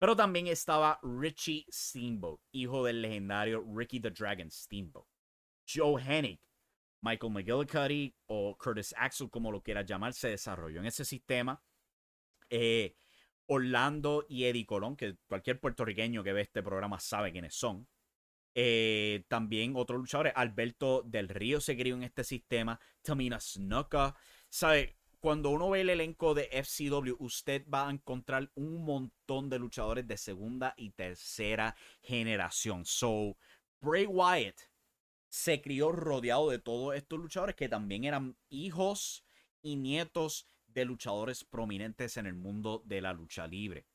Pero 0.00 0.16
también 0.16 0.48
estaba 0.48 0.98
Richie 1.00 1.64
Steamboat, 1.70 2.40
hijo 2.50 2.84
del 2.84 3.02
legendario 3.02 3.64
Ricky 3.72 4.00
the 4.00 4.10
Dragon 4.10 4.50
Steamboat. 4.50 5.06
Joe 5.72 6.02
Hennig, 6.02 6.40
Michael 7.02 7.32
McGillicuddy 7.32 8.14
o 8.26 8.56
Curtis 8.58 8.94
Axel, 8.96 9.30
como 9.30 9.50
lo 9.50 9.62
quieras 9.62 9.86
llamar, 9.86 10.12
se 10.12 10.28
desarrolló 10.28 10.80
en 10.80 10.86
ese 10.86 11.04
sistema. 11.04 11.62
Eh, 12.48 12.96
Orlando 13.46 14.26
y 14.28 14.44
Eddie 14.44 14.66
Colón, 14.66 14.96
que 14.96 15.16
cualquier 15.26 15.58
puertorriqueño 15.58 16.22
que 16.22 16.32
ve 16.32 16.42
este 16.42 16.62
programa 16.62 17.00
sabe 17.00 17.32
quiénes 17.32 17.54
son. 17.54 17.88
Eh, 18.54 19.24
también 19.28 19.74
otros 19.76 19.98
luchadores, 20.00 20.32
Alberto 20.36 21.02
del 21.02 21.28
Río 21.28 21.60
se 21.60 21.76
crió 21.76 21.94
en 21.94 22.02
este 22.02 22.24
sistema. 22.24 22.78
Tamina 23.02 23.40
Snuka, 23.40 24.14
¿sabe? 24.48 25.00
cuando 25.20 25.50
uno 25.50 25.68
ve 25.70 25.82
el 25.82 25.90
elenco 25.90 26.34
de 26.34 26.48
FCW, 26.50 27.14
usted 27.18 27.66
va 27.68 27.88
a 27.88 27.90
encontrar 27.90 28.50
un 28.54 28.84
montón 28.84 29.50
de 29.50 29.58
luchadores 29.58 30.06
de 30.06 30.16
segunda 30.16 30.74
y 30.78 30.90
tercera 30.90 31.76
generación. 32.00 32.84
So, 32.86 33.36
Bray 33.80 34.06
Wyatt 34.06 34.69
se 35.30 35.62
crió 35.62 35.92
rodeado 35.92 36.50
de 36.50 36.58
todos 36.58 36.94
estos 36.96 37.18
luchadores 37.18 37.54
que 37.54 37.68
también 37.68 38.04
eran 38.04 38.36
hijos 38.48 39.24
y 39.62 39.76
nietos 39.76 40.46
de 40.66 40.84
luchadores 40.84 41.44
prominentes 41.44 42.16
en 42.16 42.26
el 42.26 42.34
mundo 42.34 42.82
de 42.84 43.00
la 43.00 43.12
lucha 43.12 43.46
libre. 43.46 43.86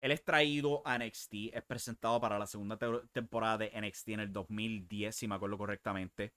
Él 0.00 0.12
es 0.12 0.22
traído 0.22 0.82
a 0.86 0.98
NXT, 0.98 1.34
es 1.52 1.62
presentado 1.64 2.20
para 2.20 2.38
la 2.38 2.46
segunda 2.46 2.78
temporada 3.12 3.58
de 3.58 3.72
NXT 3.80 4.08
en 4.10 4.20
el 4.20 4.32
2010, 4.32 5.16
si 5.16 5.26
me 5.26 5.34
acuerdo 5.34 5.58
correctamente. 5.58 6.32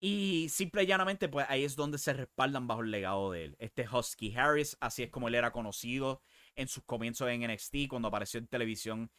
Y 0.00 0.48
simple 0.50 0.84
y 0.84 0.86
llanamente, 0.86 1.28
pues 1.28 1.46
ahí 1.48 1.64
es 1.64 1.74
donde 1.74 1.98
se 1.98 2.12
respaldan 2.12 2.66
bajo 2.66 2.82
el 2.82 2.90
legado 2.90 3.32
de 3.32 3.44
él. 3.44 3.56
Este 3.58 3.86
Husky 3.88 4.34
Harris, 4.36 4.76
así 4.80 5.02
es 5.02 5.10
como 5.10 5.28
él 5.28 5.34
era 5.34 5.52
conocido 5.52 6.22
en 6.54 6.68
sus 6.68 6.84
comienzos 6.84 7.28
en 7.28 7.50
NXT, 7.50 7.88
cuando 7.88 8.08
apareció 8.08 8.38
en 8.38 8.46
televisión. 8.46 9.10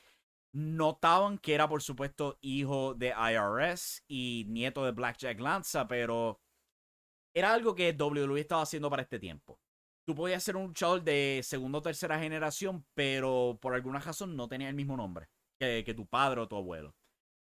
Notaban 0.53 1.37
que 1.37 1.53
era, 1.53 1.67
por 1.67 1.81
supuesto, 1.81 2.37
hijo 2.41 2.93
de 2.93 3.09
IRS 3.09 4.03
y 4.07 4.45
nieto 4.47 4.83
de 4.85 4.91
Blackjack 4.91 5.39
Lanza, 5.39 5.87
pero 5.87 6.39
era 7.33 7.53
algo 7.53 7.75
que 7.75 7.91
WWE 7.91 8.39
estaba 8.39 8.63
haciendo 8.63 8.89
para 8.89 9.03
este 9.03 9.19
tiempo. 9.19 9.59
Tú 10.07 10.15
podías 10.15 10.41
ser 10.41 10.55
un 10.55 10.67
luchador 10.67 11.03
de 11.03 11.41
segunda 11.43 11.79
o 11.79 11.81
tercera 11.81 12.17
generación, 12.17 12.85
pero 12.93 13.59
por 13.61 13.75
alguna 13.75 13.99
razón 13.99 14.35
no 14.35 14.47
tenía 14.47 14.69
el 14.69 14.75
mismo 14.75 14.95
nombre 14.95 15.29
que, 15.59 15.93
tu 15.95 16.07
padre 16.07 16.41
o 16.41 16.47
tu 16.47 16.55
abuelo. 16.55 16.95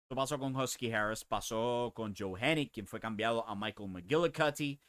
Esto 0.04 0.16
pasó 0.16 0.40
con 0.40 0.56
Husky 0.56 0.92
Harris, 0.92 1.24
pasó 1.24 1.94
con 1.96 2.16
Joe 2.16 2.40
Hennig, 2.40 2.72
quien 2.72 2.88
fue 2.88 3.00
cambiado 3.00 3.48
a 3.48 3.56
Michael 3.56 3.90
McGillicuddy. 3.90 4.82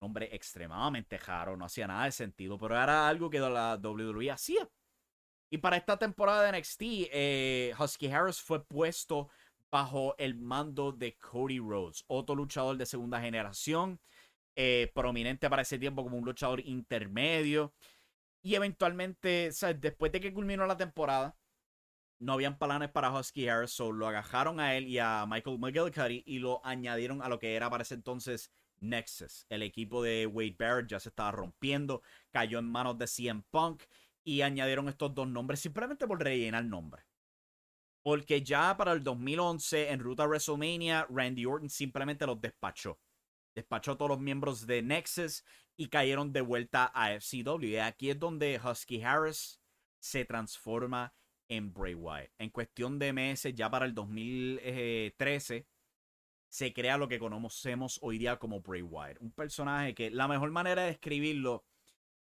Hombre 0.00 0.28
extremadamente 0.34 1.16
raro, 1.18 1.56
no 1.56 1.64
hacía 1.64 1.86
nada 1.86 2.04
de 2.04 2.12
sentido, 2.12 2.58
pero 2.58 2.74
era 2.74 3.08
algo 3.08 3.30
que 3.30 3.40
la 3.40 3.76
WWE 3.82 4.30
hacía. 4.30 4.68
Y 5.50 5.58
para 5.58 5.76
esta 5.76 5.96
temporada 5.96 6.50
de 6.50 6.58
NXT, 6.58 6.82
eh, 7.12 7.74
Husky 7.78 8.08
Harris 8.08 8.40
fue 8.40 8.64
puesto 8.64 9.28
bajo 9.70 10.14
el 10.18 10.34
mando 10.34 10.92
de 10.92 11.16
Cody 11.16 11.58
Rhodes, 11.58 12.04
otro 12.08 12.34
luchador 12.34 12.76
de 12.76 12.86
segunda 12.86 13.20
generación, 13.20 14.00
eh, 14.56 14.90
prominente 14.94 15.48
para 15.48 15.62
ese 15.62 15.78
tiempo 15.78 16.02
como 16.02 16.16
un 16.16 16.24
luchador 16.24 16.60
intermedio. 16.60 17.74
Y 18.42 18.54
eventualmente, 18.54 19.50
después 19.78 20.12
de 20.12 20.20
que 20.20 20.32
culminó 20.32 20.66
la 20.66 20.76
temporada, 20.76 21.36
no 22.18 22.32
habían 22.32 22.58
planes 22.58 22.90
para 22.90 23.12
Husky 23.12 23.48
Harris, 23.48 23.78
lo 23.78 24.06
agajaron 24.06 24.60
a 24.60 24.74
él 24.76 24.86
y 24.88 24.98
a 24.98 25.26
Michael 25.28 25.58
McGillicuddy 25.58 26.22
y 26.26 26.38
lo 26.38 26.64
añadieron 26.64 27.22
a 27.22 27.28
lo 27.28 27.38
que 27.38 27.54
era 27.54 27.68
para 27.68 27.82
ese 27.82 27.94
entonces 27.94 28.50
Nexus. 28.80 29.46
El 29.48 29.62
equipo 29.62 30.02
de 30.02 30.26
Wade 30.26 30.56
Barrett 30.58 30.88
ya 30.88 31.00
se 31.00 31.10
estaba 31.10 31.32
rompiendo, 31.32 32.02
cayó 32.30 32.58
en 32.58 32.70
manos 32.70 32.98
de 32.98 33.06
CM 33.06 33.42
Punk 33.50 33.82
y 34.26 34.42
añadieron 34.42 34.88
estos 34.88 35.14
dos 35.14 35.28
nombres 35.28 35.60
simplemente 35.60 36.06
por 36.06 36.22
rellenar 36.22 36.64
el 36.64 36.68
nombre. 36.68 37.04
Porque 38.02 38.42
ya 38.42 38.76
para 38.76 38.92
el 38.92 39.02
2011, 39.04 39.90
en 39.90 40.00
ruta 40.00 40.26
WrestleMania, 40.26 41.06
Randy 41.08 41.46
Orton 41.46 41.70
simplemente 41.70 42.26
los 42.26 42.40
despachó. 42.40 43.00
Despachó 43.54 43.92
a 43.92 43.96
todos 43.96 44.10
los 44.10 44.20
miembros 44.20 44.66
de 44.66 44.82
Nexus 44.82 45.44
y 45.76 45.88
cayeron 45.88 46.32
de 46.32 46.40
vuelta 46.40 46.90
a 46.92 47.12
FCW. 47.12 47.64
Y 47.64 47.76
aquí 47.76 48.10
es 48.10 48.18
donde 48.18 48.60
Husky 48.62 49.00
Harris 49.02 49.60
se 50.00 50.24
transforma 50.24 51.14
en 51.48 51.72
Bray 51.72 51.94
Wyatt. 51.94 52.30
En 52.38 52.50
cuestión 52.50 52.98
de 52.98 53.12
meses, 53.12 53.54
ya 53.54 53.70
para 53.70 53.86
el 53.86 53.94
2013, 53.94 55.68
se 56.48 56.72
crea 56.72 56.98
lo 56.98 57.06
que 57.06 57.20
conocemos 57.20 58.00
hoy 58.02 58.18
día 58.18 58.38
como 58.38 58.60
Bray 58.60 58.82
Wyatt. 58.82 59.20
Un 59.20 59.30
personaje 59.30 59.94
que 59.94 60.10
la 60.10 60.26
mejor 60.26 60.50
manera 60.50 60.82
de 60.82 60.88
describirlo 60.88 61.64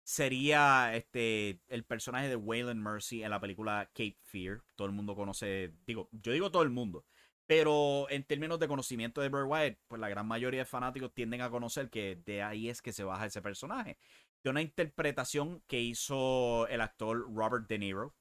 sería 0.04 0.94
este 0.94 1.61
el 1.68 1.85
personaje 1.85 2.28
de 2.28 2.37
Waylon 2.37 2.82
Mercy 2.82 3.23
en 3.23 3.30
la 3.30 3.40
película 3.40 3.87
Cape 3.94 4.18
Fear. 4.23 4.62
Todo 4.76 4.87
el 4.87 4.92
mundo 4.94 5.14
conoce, 5.14 5.75
digo, 5.87 6.09
yo 6.12 6.32
digo 6.32 6.50
todo 6.50 6.62
el 6.62 6.71
mundo. 6.71 7.04
Pero 7.47 8.09
en 8.11 8.25
términos 8.25 8.59
de 8.61 8.68
conocimiento 8.68 9.21
de 9.21 9.28
Bray 9.28 9.44
Wyatt, 9.44 9.78
pues 9.88 10.00
la 10.00 10.09
gran 10.09 10.26
mayoría 10.26 10.61
de 10.61 10.64
fanáticos 10.64 11.12
tienden 11.12 11.42
a 11.42 11.50
conocer 11.50 11.90
que 11.90 12.16
de 12.25 12.42
ahí 12.42 12.68
es 12.68 12.80
que 12.80 12.92
se 12.92 13.04
baja 13.04 13.26
ese 13.26 13.42
personaje. 13.42 13.99
De 14.42 14.50
una 14.50 14.62
interpretación 14.62 15.62
que 15.66 15.80
hizo 15.80 16.66
el 16.68 16.80
actor 16.80 17.32
Robert 17.35 17.68
De 17.68 17.78
Niro, 17.78 18.14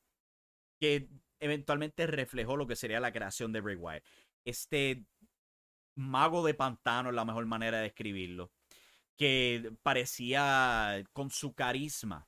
que 0.80 1.10
eventualmente 1.40 2.08
reflejó 2.08 2.58
lo 2.58 2.68
que 2.68 2.76
sería 2.76 3.00
la 3.00 3.14
creación 3.14 3.52
de 3.54 3.62
Bray 3.62 3.76
Wyatt. 3.76 4.04
Este 4.46 5.06
mago 5.96 6.46
de 6.46 6.54
pantano 6.54 7.10
es 7.10 7.16
la 7.16 7.26
mejor 7.26 7.46
manera 7.46 7.78
de 7.78 7.84
describirlo. 7.84 8.52
Que 9.18 9.74
parecía 9.84 11.04
con 11.14 11.30
su 11.30 11.54
carisma 11.54 12.28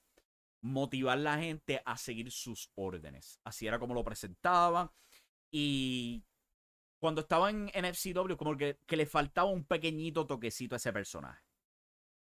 motivar 0.61 1.17
a 1.17 1.21
la 1.21 1.37
gente 1.37 1.81
a 1.85 1.97
seguir 1.97 2.31
sus 2.31 2.71
órdenes. 2.75 3.39
Así 3.43 3.67
era 3.67 3.79
como 3.79 3.93
lo 3.93 4.03
presentaba. 4.03 4.93
Y 5.51 6.23
cuando 6.99 7.21
estaba 7.21 7.49
en, 7.49 7.69
FCW, 7.69 8.35
como 8.37 8.55
que, 8.55 8.77
que 8.85 8.97
le 8.97 9.05
faltaba 9.05 9.49
un 9.49 9.65
pequeñito 9.65 10.25
toquecito 10.25 10.75
a 10.75 10.77
ese 10.77 10.93
personaje. 10.93 11.43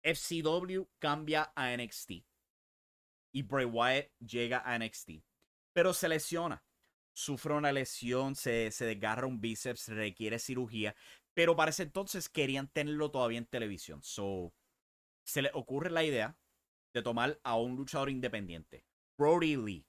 FCW 0.03 0.88
cambia 0.98 1.51
a 1.56 1.75
NXT. 1.75 2.12
Y 3.34 3.44
Bray 3.44 3.65
Wyatt 3.65 4.12
llega 4.20 4.62
a 4.65 4.77
NXT 4.77 5.24
pero 5.74 5.94
se 5.94 6.10
lesiona. 6.10 6.63
Sufre 7.13 7.53
una 7.53 7.72
lesión, 7.72 8.36
se, 8.36 8.72
se 8.72 8.86
desgarra 8.86 9.27
un 9.27 9.41
bíceps, 9.41 9.89
requiere 9.89 10.39
cirugía, 10.39 10.96
pero 11.33 11.55
para 11.55 11.71
ese 11.71 11.83
entonces 11.83 12.29
querían 12.29 12.67
tenerlo 12.67 13.11
todavía 13.11 13.38
en 13.38 13.45
televisión. 13.45 14.01
So, 14.03 14.53
se 15.23 15.41
le 15.41 15.51
ocurre 15.53 15.89
la 15.89 16.03
idea 16.03 16.38
de 16.93 17.01
tomar 17.01 17.39
a 17.43 17.57
un 17.57 17.75
luchador 17.75 18.09
independiente, 18.09 18.85
Brody 19.17 19.55
Lee, 19.55 19.88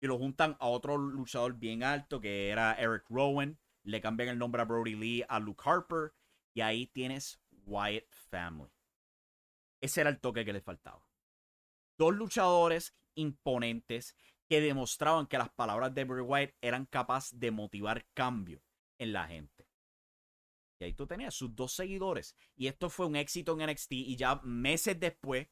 y 0.00 0.06
lo 0.06 0.18
juntan 0.18 0.56
a 0.60 0.66
otro 0.66 0.98
luchador 0.98 1.54
bien 1.54 1.82
alto 1.82 2.20
que 2.20 2.50
era 2.50 2.74
Eric 2.74 3.04
Rowan. 3.08 3.58
Le 3.82 4.00
cambian 4.00 4.28
el 4.28 4.38
nombre 4.38 4.62
a 4.62 4.64
Brody 4.64 4.94
Lee 4.94 5.24
a 5.28 5.38
Luke 5.38 5.62
Harper, 5.64 6.12
y 6.52 6.60
ahí 6.60 6.86
tienes 6.86 7.40
Wyatt 7.66 8.10
Family. 8.10 8.70
Ese 9.80 10.00
era 10.00 10.10
el 10.10 10.20
toque 10.20 10.44
que 10.44 10.52
le 10.52 10.60
faltaba. 10.60 11.06
Dos 11.98 12.14
luchadores 12.14 12.94
imponentes 13.14 14.14
que 14.48 14.60
demostraban 14.60 15.26
que 15.26 15.38
las 15.38 15.50
palabras 15.50 15.94
de 15.94 16.04
Bray 16.04 16.22
Wyatt 16.22 16.54
eran 16.60 16.86
capaces 16.86 17.38
de 17.38 17.50
motivar 17.50 18.06
cambio 18.14 18.62
en 18.98 19.12
la 19.12 19.26
gente. 19.26 19.55
Y 20.78 20.84
ahí 20.84 20.92
tú 20.92 21.06
tenías 21.06 21.34
sus 21.34 21.54
dos 21.54 21.72
seguidores. 21.72 22.36
Y 22.56 22.66
esto 22.66 22.90
fue 22.90 23.06
un 23.06 23.16
éxito 23.16 23.58
en 23.58 23.70
NXT. 23.70 23.92
Y 23.92 24.16
ya 24.16 24.40
meses 24.42 24.98
después 24.98 25.48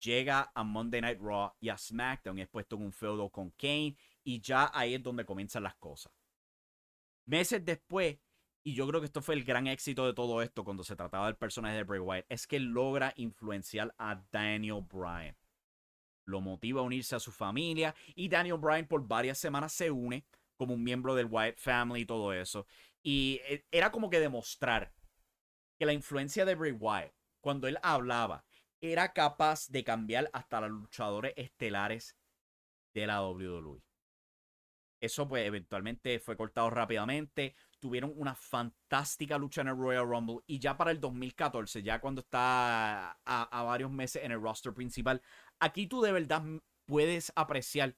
llega 0.00 0.50
a 0.54 0.64
Monday 0.64 1.00
Night 1.00 1.20
Raw 1.20 1.52
y 1.60 1.68
a 1.68 1.78
SmackDown. 1.78 2.38
Y 2.38 2.42
es 2.42 2.48
puesto 2.48 2.76
en 2.76 2.82
un 2.82 2.92
feudo 2.92 3.30
con 3.30 3.50
Kane. 3.50 3.96
Y 4.24 4.40
ya 4.40 4.70
ahí 4.72 4.94
es 4.94 5.02
donde 5.02 5.24
comienzan 5.24 5.62
las 5.62 5.76
cosas. 5.76 6.12
Meses 7.26 7.64
después, 7.64 8.18
y 8.62 8.74
yo 8.74 8.86
creo 8.86 9.00
que 9.00 9.06
esto 9.06 9.22
fue 9.22 9.34
el 9.34 9.44
gran 9.44 9.66
éxito 9.66 10.06
de 10.06 10.14
todo 10.14 10.42
esto 10.42 10.64
cuando 10.64 10.84
se 10.84 10.96
trataba 10.96 11.26
del 11.26 11.36
personaje 11.36 11.76
de 11.76 11.84
Bray 11.84 12.00
Wyatt, 12.00 12.26
es 12.28 12.46
que 12.46 12.60
logra 12.60 13.12
influenciar 13.16 13.94
a 13.98 14.22
Daniel 14.30 14.82
Bryan 14.82 15.36
lo 16.26 16.40
motiva 16.40 16.80
a 16.80 16.84
unirse 16.84 17.16
a 17.16 17.20
su 17.20 17.32
familia 17.32 17.94
y 18.14 18.28
Daniel 18.28 18.58
Bryan 18.58 18.86
por 18.86 19.06
varias 19.06 19.38
semanas 19.38 19.72
se 19.72 19.90
une 19.90 20.24
como 20.56 20.74
un 20.74 20.82
miembro 20.82 21.14
del 21.14 21.28
White 21.30 21.58
Family 21.58 22.02
y 22.02 22.06
todo 22.06 22.32
eso. 22.32 22.66
Y 23.06 23.40
eh, 23.44 23.64
era 23.70 23.92
como 23.92 24.10
que 24.10 24.18
demostrar 24.18 24.92
que 25.78 25.86
la 25.86 25.92
influencia 25.92 26.44
de 26.44 26.56
Bray 26.56 26.72
Wyatt, 26.72 27.14
cuando 27.40 27.68
él 27.68 27.78
hablaba, 27.80 28.44
era 28.80 29.12
capaz 29.12 29.68
de 29.68 29.84
cambiar 29.84 30.28
hasta 30.32 30.60
los 30.62 30.70
luchadores 30.70 31.32
estelares 31.36 32.16
de 32.94 33.06
la 33.06 33.22
WWE. 33.22 33.80
Eso 34.98 35.28
pues 35.28 35.46
eventualmente 35.46 36.18
fue 36.18 36.36
cortado 36.36 36.68
rápidamente. 36.68 37.54
Tuvieron 37.78 38.12
una 38.16 38.34
fantástica 38.34 39.38
lucha 39.38 39.60
en 39.60 39.68
el 39.68 39.76
Royal 39.76 40.08
Rumble. 40.08 40.40
Y 40.48 40.58
ya 40.58 40.76
para 40.76 40.90
el 40.90 40.98
2014, 40.98 41.84
ya 41.84 42.00
cuando 42.00 42.22
está 42.22 43.20
a, 43.24 43.62
varios 43.62 43.92
meses 43.92 44.24
en 44.24 44.32
el 44.32 44.42
roster 44.42 44.74
principal, 44.74 45.22
Aquí 45.60 45.86
tú 45.86 46.02
de 46.02 46.10
verdad 46.10 46.42
puedes 46.84 47.32
apreciar 47.36 47.96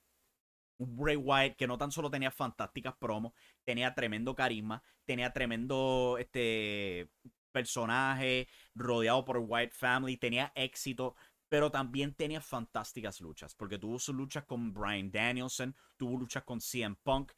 un 0.79 0.97
Bray 0.97 1.17
Wyatt 1.17 1.57
que 1.57 1.67
no 1.67 1.79
tan 1.79 1.91
solo 1.91 2.11
tenía 2.11 2.31
fantásticas 2.31 2.95
promos, 2.97 3.33
tenía 3.69 3.95
tremendo 3.95 4.35
carisma, 4.35 4.83
tenía 5.05 5.31
tremendo 5.31 6.17
este 6.19 7.11
personaje 7.53 8.49
rodeado 8.75 9.27
por 9.27 9.45
White 9.47 9.75
Family, 9.75 10.17
tenía 10.17 10.51
éxito, 10.55 11.17
pero 11.51 11.71
también 11.71 12.15
tenía 12.15 12.41
fantásticas 12.41 13.21
luchas, 13.21 13.55
porque 13.55 13.77
tuvo 13.77 13.99
sus 13.99 14.15
luchas 14.15 14.45
con 14.45 14.73
Brian 14.73 15.11
Danielson, 15.11 15.77
tuvo 15.99 16.19
luchas 16.19 16.45
con 16.45 16.63
CM 16.63 16.97
Punk 17.03 17.33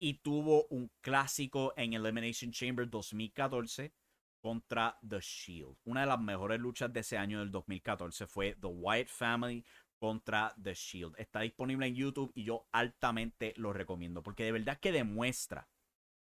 y 0.00 0.14
tuvo 0.14 0.66
un 0.70 0.90
clásico 1.00 1.72
en 1.76 1.92
Elimination 1.92 2.50
Chamber 2.50 2.90
2014 2.90 3.94
contra 4.40 4.98
The 5.08 5.20
Shield. 5.20 5.76
Una 5.84 6.00
de 6.00 6.08
las 6.08 6.20
mejores 6.20 6.58
luchas 6.58 6.92
de 6.92 6.98
ese 6.98 7.16
año 7.16 7.38
del 7.38 7.52
2014 7.52 8.26
fue 8.26 8.56
The 8.60 8.66
White 8.66 9.10
Family 9.12 9.64
contra 10.00 10.52
The 10.60 10.74
Shield. 10.74 11.14
Está 11.16 11.42
disponible 11.42 11.86
en 11.86 11.94
YouTube 11.94 12.32
y 12.34 12.42
yo 12.42 12.66
altamente 12.72 13.54
lo 13.56 13.72
recomiendo 13.72 14.24
porque 14.24 14.42
de 14.42 14.50
verdad 14.50 14.80
que 14.80 14.90
demuestra 14.90 15.68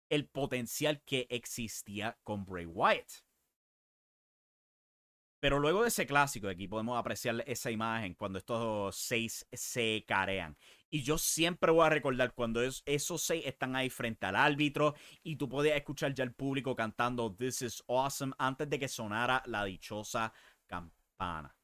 el 0.10 0.28
potencial 0.28 1.02
que 1.04 1.28
existía 1.30 2.18
con 2.24 2.46
Bray 2.46 2.66
Wyatt. 2.66 3.24
Pero 5.40 5.60
luego 5.60 5.84
de 5.84 5.88
ese 5.88 6.06
clásico, 6.06 6.50
aquí 6.50 6.68
podemos 6.68 7.00
apreciar 7.00 7.44
esa 7.48 7.72
imagen 7.72 8.14
cuando 8.14 8.40
estos 8.40 8.98
seis 8.98 9.48
se 9.54 10.04
carean. 10.06 10.58
Y 10.90 11.02
yo 11.02 11.18
siempre 11.18 11.72
voy 11.72 11.86
a 11.86 11.90
recordar 11.90 12.34
cuando 12.34 12.62
esos 12.62 13.24
seis 13.24 13.46
están 13.46 13.76
ahí 13.76 13.90
frente 13.90 14.26
al 14.26 14.36
árbitro 14.36 14.96
y 15.24 15.38
tú 15.38 15.48
podías 15.48 15.78
escuchar 15.78 16.14
ya 16.14 16.26
el 16.26 16.34
público 16.34 16.76
cantando 16.76 17.34
This 17.34 17.62
is 17.62 17.84
awesome 17.88 18.34
antes 18.38 18.70
de 18.70 18.80
que 18.80 18.90
sonara 18.90 19.42
la 19.46 19.64
dichosa 19.64 20.34
campana. 20.68 21.56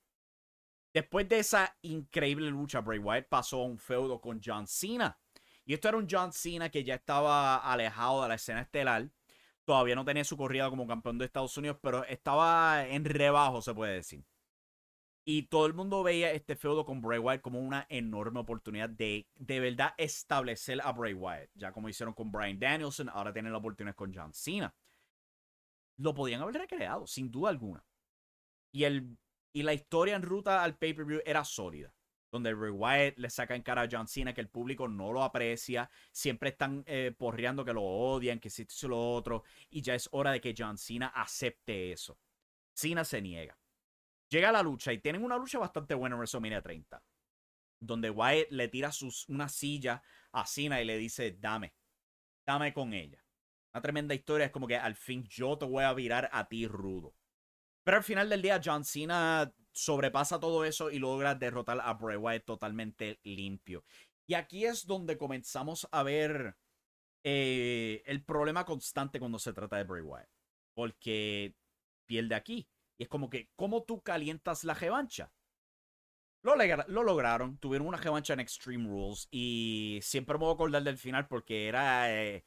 Después 0.93 1.27
de 1.27 1.39
esa 1.39 1.77
increíble 1.81 2.49
lucha, 2.49 2.79
Bray 2.79 2.99
Wyatt 2.99 3.27
pasó 3.27 3.61
a 3.61 3.65
un 3.65 3.77
feudo 3.77 4.21
con 4.21 4.39
John 4.41 4.65
Cena. 4.67 5.19
Y 5.65 5.73
esto 5.73 5.89
era 5.89 5.97
un 5.97 6.07
John 6.09 6.31
Cena 6.31 6.69
que 6.69 6.83
ya 6.83 6.95
estaba 6.95 7.57
alejado 7.57 8.21
de 8.23 8.29
la 8.29 8.35
escena 8.35 8.61
estelar. 8.61 9.09
Todavía 9.65 9.95
no 9.95 10.05
tenía 10.05 10.23
su 10.23 10.37
corrida 10.37 10.69
como 10.69 10.85
campeón 10.85 11.17
de 11.17 11.25
Estados 11.25 11.57
Unidos, 11.57 11.77
pero 11.81 12.05
estaba 12.05 12.87
en 12.87 13.03
rebajo, 13.03 13.61
se 13.61 13.73
puede 13.73 13.95
decir. 13.95 14.23
Y 15.27 15.47
todo 15.47 15.65
el 15.65 15.73
mundo 15.73 16.03
veía 16.03 16.31
este 16.31 16.55
feudo 16.55 16.85
con 16.85 17.01
Bray 17.01 17.17
Wyatt 17.17 17.41
como 17.41 17.59
una 17.59 17.87
enorme 17.89 18.39
oportunidad 18.39 18.89
de 18.91 19.27
de 19.33 19.59
verdad 19.59 19.95
establecer 19.97 20.79
a 20.83 20.91
Bray 20.91 21.15
Wyatt. 21.15 21.49
Ya 21.55 21.71
como 21.71 21.89
hicieron 21.89 22.13
con 22.13 22.31
Brian 22.31 22.59
Danielson, 22.59 23.09
ahora 23.09 23.33
tienen 23.33 23.51
la 23.51 23.57
oportunidad 23.57 23.95
con 23.95 24.13
John 24.13 24.35
Cena. 24.35 24.75
Lo 25.97 26.13
podían 26.13 26.41
haber 26.41 26.57
recreado, 26.57 27.07
sin 27.07 27.31
duda 27.31 27.49
alguna. 27.49 27.83
Y, 28.71 28.83
el, 28.83 29.17
y 29.51 29.63
la 29.63 29.73
historia 29.73 30.15
en 30.15 30.21
ruta 30.21 30.61
al 30.61 30.77
pay-per-view 30.77 31.21
era 31.25 31.43
sólida. 31.43 31.94
Donde 32.35 32.53
Bray 32.53 32.69
Wyatt 32.69 33.17
le 33.17 33.29
saca 33.29 33.55
en 33.55 33.61
cara 33.61 33.83
a 33.83 33.87
John 33.89 34.09
Cena 34.09 34.33
que 34.33 34.41
el 34.41 34.49
público 34.49 34.89
no 34.89 35.13
lo 35.13 35.23
aprecia. 35.23 35.89
Siempre 36.11 36.49
están 36.49 36.83
eh, 36.85 37.15
porreando 37.17 37.63
que 37.63 37.71
lo 37.71 37.81
odian, 37.81 38.41
que 38.41 38.49
si 38.49 38.63
es 38.63 38.83
lo 38.83 39.13
otro. 39.13 39.45
Y 39.69 39.81
ya 39.81 39.95
es 39.95 40.09
hora 40.11 40.33
de 40.33 40.41
que 40.41 40.53
John 40.57 40.77
Cena 40.77 41.07
acepte 41.15 41.93
eso. 41.93 42.19
Cena 42.73 43.05
se 43.05 43.21
niega 43.21 43.57
Llega 44.27 44.51
la 44.51 44.61
lucha 44.61 44.91
y 44.91 44.97
tienen 44.97 45.23
una 45.23 45.37
lucha 45.37 45.59
bastante 45.59 45.93
buena 45.93 46.15
en 46.15 46.19
WrestleMania 46.19 46.61
30. 46.61 47.01
Donde 47.79 48.09
Wyatt 48.09 48.51
le 48.51 48.67
tira 48.67 48.91
sus, 48.91 49.29
una 49.29 49.47
silla 49.47 50.03
a 50.33 50.45
Cena 50.45 50.81
y 50.81 50.85
le 50.85 50.97
dice, 50.97 51.37
dame, 51.39 51.73
dame 52.45 52.73
con 52.73 52.91
ella. 52.91 53.23
Una 53.73 53.81
tremenda 53.81 54.13
historia. 54.13 54.47
Es 54.47 54.51
como 54.51 54.67
que 54.67 54.75
al 54.75 54.95
fin 54.95 55.23
yo 55.23 55.57
te 55.57 55.63
voy 55.63 55.85
a 55.85 55.93
virar 55.93 56.29
a 56.33 56.49
ti 56.49 56.67
rudo. 56.67 57.15
Pero 57.85 57.95
al 57.95 58.03
final 58.03 58.29
del 58.29 58.41
día, 58.41 58.59
John 58.61 58.83
Cena 58.83 59.53
sobrepasa 59.75 60.39
todo 60.39 60.63
eso 60.63 60.89
y 60.89 60.99
logra 60.99 61.35
derrotar 61.35 61.79
a 61.81 61.93
Bray 61.93 62.15
Wyatt 62.15 62.45
totalmente 62.45 63.19
limpio. 63.23 63.83
Y 64.25 64.33
aquí 64.33 64.65
es 64.65 64.87
donde 64.87 65.17
comenzamos 65.17 65.87
a 65.91 66.01
ver 66.01 66.55
eh, 67.23 68.01
el 68.05 68.23
problema 68.23 68.65
constante 68.65 69.19
cuando 69.19 69.37
se 69.37 69.53
trata 69.53 69.75
de 69.75 69.83
Bray 69.83 70.01
Wyatt. 70.01 70.29
Porque 70.73 71.55
pierde 72.05 72.35
aquí. 72.35 72.67
Y 72.97 73.03
es 73.03 73.09
como 73.09 73.29
que, 73.29 73.49
¿cómo 73.55 73.83
tú 73.83 74.01
calientas 74.01 74.63
la 74.63 74.73
revancha? 74.73 75.31
Lo, 76.41 76.55
lo, 76.55 77.03
lograron, 77.03 77.57
tuvieron 77.57 77.87
una 77.87 77.97
revancha 77.97 78.33
en 78.33 78.39
Extreme 78.39 78.87
Rules 78.87 79.27
y 79.31 79.99
siempre 80.03 80.35
me 80.35 80.45
voy 80.45 80.51
a 80.51 80.53
acordar 80.53 80.83
del 80.83 80.97
final 80.97 81.27
porque 81.27 81.67
era, 81.67 82.13
eh, 82.13 82.45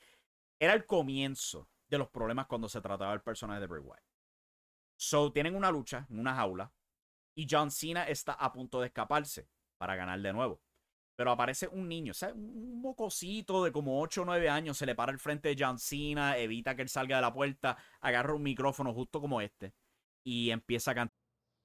era 0.58 0.72
el 0.72 0.86
comienzo 0.86 1.68
de 1.88 1.98
los 1.98 2.08
problemas 2.08 2.46
cuando 2.46 2.68
se 2.68 2.80
trataba 2.80 3.10
del 3.10 3.22
personaje 3.22 3.60
de 3.60 3.66
Bray 3.66 3.82
Wyatt. 3.82 4.04
So, 4.96 5.32
tienen 5.32 5.56
una 5.56 5.70
lucha 5.70 6.06
en 6.08 6.20
una 6.20 6.34
jaula 6.34 6.72
y 7.38 7.46
John 7.48 7.70
Cena 7.70 8.02
está 8.02 8.32
a 8.32 8.52
punto 8.52 8.80
de 8.80 8.88
escaparse 8.88 9.46
para 9.78 9.94
ganar 9.94 10.20
de 10.20 10.32
nuevo. 10.32 10.60
Pero 11.16 11.30
aparece 11.30 11.68
un 11.68 11.88
niño, 11.88 12.12
¿sabes? 12.12 12.34
un 12.34 12.80
mocosito 12.80 13.62
de 13.62 13.70
como 13.70 14.00
8 14.00 14.22
o 14.22 14.24
9 14.24 14.48
años, 14.48 14.76
se 14.76 14.86
le 14.86 14.96
para 14.96 15.12
al 15.12 15.20
frente 15.20 15.48
de 15.48 15.56
John 15.56 15.78
Cena, 15.78 16.36
evita 16.36 16.74
que 16.74 16.82
él 16.82 16.88
salga 16.88 17.16
de 17.16 17.22
la 17.22 17.32
puerta, 17.32 17.76
agarra 18.00 18.34
un 18.34 18.42
micrófono 18.42 18.92
justo 18.92 19.20
como 19.20 19.40
este 19.40 19.72
y 20.24 20.50
empieza 20.50 20.90
a 20.90 20.94
cantar. 20.94 21.14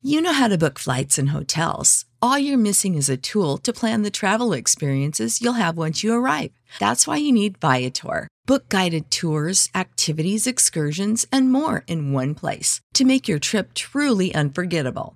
You 0.04 0.22
know 0.22 0.34
how 0.34 0.48
to 0.48 0.58
book 0.58 0.78
flights 0.78 1.18
and 1.18 1.30
hotels. 1.30 2.06
All 2.22 2.38
you're 2.38 2.58
missing 2.58 2.96
is 2.96 3.10
a 3.10 3.18
tool 3.18 3.58
to 3.60 3.74
plan 3.74 4.04
the 4.04 4.12
travel 4.12 4.54
experiences 4.54 5.42
you'll 5.42 5.54
have 5.54 5.78
once 5.78 6.04
you 6.04 6.14
arrive. 6.14 6.52
That's 6.80 7.08
why 7.08 7.18
you 7.18 7.32
need 7.32 7.58
Viator. 7.58 8.28
Book 8.46 8.70
guided 8.70 9.10
tours, 9.10 9.70
activities, 9.74 10.46
excursions, 10.46 11.26
and 11.32 11.52
more 11.52 11.84
in 11.88 12.12
one 12.12 12.36
place 12.36 12.82
to 12.94 13.06
make 13.06 13.28
your 13.30 13.40
trip 13.40 13.74
truly 13.74 14.36
unforgettable. 14.36 15.16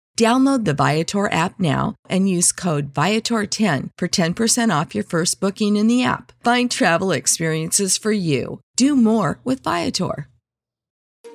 Download 0.19 0.65
the 0.65 0.73
Viator 0.73 1.31
app 1.31 1.59
now 1.59 1.95
and 2.09 2.29
use 2.29 2.51
code 2.51 2.93
Viator10 2.93 3.89
for 3.97 4.07
10% 4.07 4.79
off 4.81 4.93
your 4.93 5.03
first 5.03 5.39
booking 5.39 5.77
in 5.77 5.87
the 5.87 6.03
app. 6.03 6.31
Find 6.43 6.69
travel 6.69 7.11
experiences 7.11 7.97
for 7.97 8.11
you. 8.11 8.59
Do 8.75 8.95
more 8.95 9.39
with 9.43 9.63
Viator. 9.63 10.27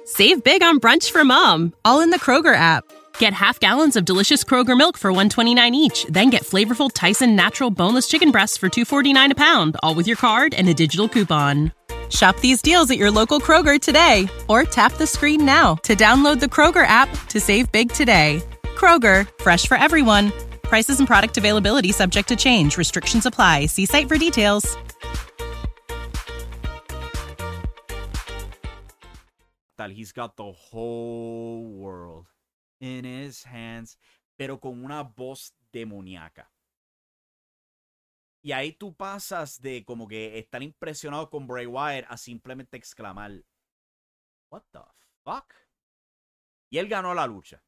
Save 0.04 0.44
big 0.44 0.62
on 0.62 0.78
brunch 0.78 1.10
for 1.10 1.24
mom, 1.24 1.74
all 1.84 2.00
in 2.00 2.10
the 2.10 2.18
Kroger 2.18 2.54
app. 2.54 2.84
Get 3.18 3.32
half 3.32 3.58
gallons 3.58 3.96
of 3.96 4.04
delicious 4.04 4.44
Kroger 4.44 4.78
milk 4.78 4.96
for 4.96 5.10
129 5.10 5.74
each, 5.74 6.04
then 6.04 6.30
get 6.30 6.42
flavorful 6.42 6.90
Tyson 6.92 7.34
natural 7.34 7.70
boneless 7.70 8.06
chicken 8.06 8.30
breasts 8.30 8.56
for 8.56 8.68
249 8.68 9.32
a 9.32 9.34
pound, 9.34 9.76
all 9.82 9.96
with 9.96 10.06
your 10.06 10.16
card 10.16 10.54
and 10.54 10.68
a 10.68 10.74
digital 10.74 11.08
coupon. 11.08 11.72
Shop 12.08 12.38
these 12.40 12.62
deals 12.62 12.88
at 12.90 12.98
your 12.98 13.10
local 13.10 13.40
Kroger 13.40 13.80
today 13.80 14.28
or 14.48 14.62
tap 14.62 14.92
the 14.92 15.06
screen 15.06 15.44
now 15.44 15.74
to 15.82 15.96
download 15.96 16.38
the 16.38 16.46
Kroger 16.46 16.86
app 16.86 17.08
to 17.28 17.40
save 17.40 17.72
big 17.72 17.90
today. 17.90 18.40
Kroger, 18.76 19.26
fresh 19.40 19.66
for 19.66 19.76
everyone. 19.76 20.32
Prices 20.62 20.98
and 20.98 21.08
product 21.08 21.38
availability 21.38 21.92
subject 21.92 22.28
to 22.28 22.36
change. 22.36 22.76
Restrictions 22.76 23.24
apply. 23.26 23.66
See 23.66 23.86
site 23.86 24.06
for 24.06 24.18
details. 24.18 24.76
That 29.78 29.90
he's 29.90 30.12
got 30.12 30.36
the 30.36 30.52
whole 30.52 31.64
world 31.66 32.26
in 32.80 33.04
his 33.04 33.44
hands, 33.44 33.96
pero 34.38 34.58
con 34.58 34.84
una 34.84 35.04
voz 35.04 35.52
demoníaca. 35.72 36.48
Y 38.42 38.52
ahí 38.52 38.72
tú 38.72 38.94
pasas 38.94 39.60
de 39.60 39.84
como 39.84 40.06
que 40.06 40.38
estar 40.38 40.62
impresionado 40.62 41.28
con 41.30 41.46
Bray 41.46 41.66
Wyatt 41.66 42.06
a 42.08 42.16
simplemente 42.16 42.76
exclamar, 42.76 43.42
What 44.50 44.62
the 44.72 44.80
fuck? 45.24 45.52
Y 46.70 46.78
él 46.78 46.88
ganó 46.88 47.12
la 47.14 47.26
lucha 47.26 47.60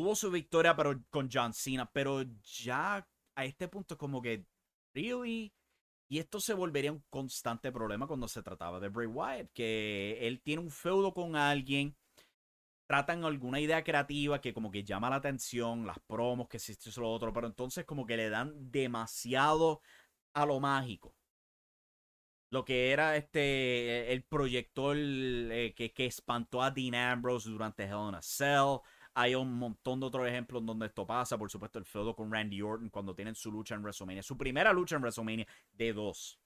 tuvo 0.00 0.16
su 0.16 0.30
victoria 0.30 0.74
pero 0.74 0.98
con 1.10 1.28
John 1.30 1.52
Cena, 1.52 1.90
pero 1.92 2.22
ya 2.42 3.06
a 3.34 3.44
este 3.44 3.68
punto 3.68 3.98
como 3.98 4.22
que, 4.22 4.46
really? 4.94 5.52
Y 6.08 6.18
esto 6.18 6.40
se 6.40 6.54
volvería 6.54 6.90
un 6.90 7.04
constante 7.10 7.70
problema 7.70 8.06
cuando 8.06 8.26
se 8.26 8.42
trataba 8.42 8.80
de 8.80 8.88
Bray 8.88 9.06
Wyatt, 9.06 9.50
que 9.52 10.26
él 10.26 10.40
tiene 10.40 10.62
un 10.62 10.70
feudo 10.70 11.12
con 11.12 11.36
alguien, 11.36 11.94
tratan 12.86 13.24
alguna 13.24 13.60
idea 13.60 13.84
creativa 13.84 14.40
que 14.40 14.54
como 14.54 14.70
que 14.70 14.84
llama 14.84 15.10
la 15.10 15.16
atención, 15.16 15.86
las 15.86 15.98
promos, 16.00 16.48
que 16.48 16.58
si 16.58 16.72
esto 16.72 16.98
lo 16.98 17.12
otro, 17.12 17.30
pero 17.32 17.46
entonces 17.46 17.84
como 17.84 18.06
que 18.06 18.16
le 18.16 18.30
dan 18.30 18.70
demasiado 18.70 19.82
a 20.32 20.46
lo 20.46 20.60
mágico. 20.60 21.14
Lo 22.48 22.64
que 22.64 22.90
era 22.90 23.16
este, 23.16 24.12
el 24.12 24.24
proyector 24.24 24.96
eh, 24.98 25.74
que, 25.76 25.92
que 25.92 26.06
espantó 26.06 26.62
a 26.62 26.70
Dean 26.70 26.94
Ambrose 26.94 27.50
durante 27.50 27.84
Hell 27.84 28.08
in 28.08 28.14
a 28.14 28.22
Cell 28.22 28.80
hay 29.14 29.34
un 29.34 29.52
montón 29.54 30.00
de 30.00 30.06
otros 30.06 30.26
ejemplos 30.28 30.64
donde 30.64 30.86
esto 30.86 31.06
pasa. 31.06 31.36
Por 31.38 31.50
supuesto, 31.50 31.78
el 31.78 31.84
feudo 31.84 32.14
con 32.14 32.32
Randy 32.32 32.62
Orton 32.62 32.90
cuando 32.90 33.14
tienen 33.14 33.34
su 33.34 33.50
lucha 33.50 33.74
en 33.74 33.82
WrestleMania. 33.82 34.22
Su 34.22 34.36
primera 34.36 34.72
lucha 34.72 34.96
en 34.96 35.02
WrestleMania 35.02 35.46
de 35.72 35.92
dos. 35.92 36.38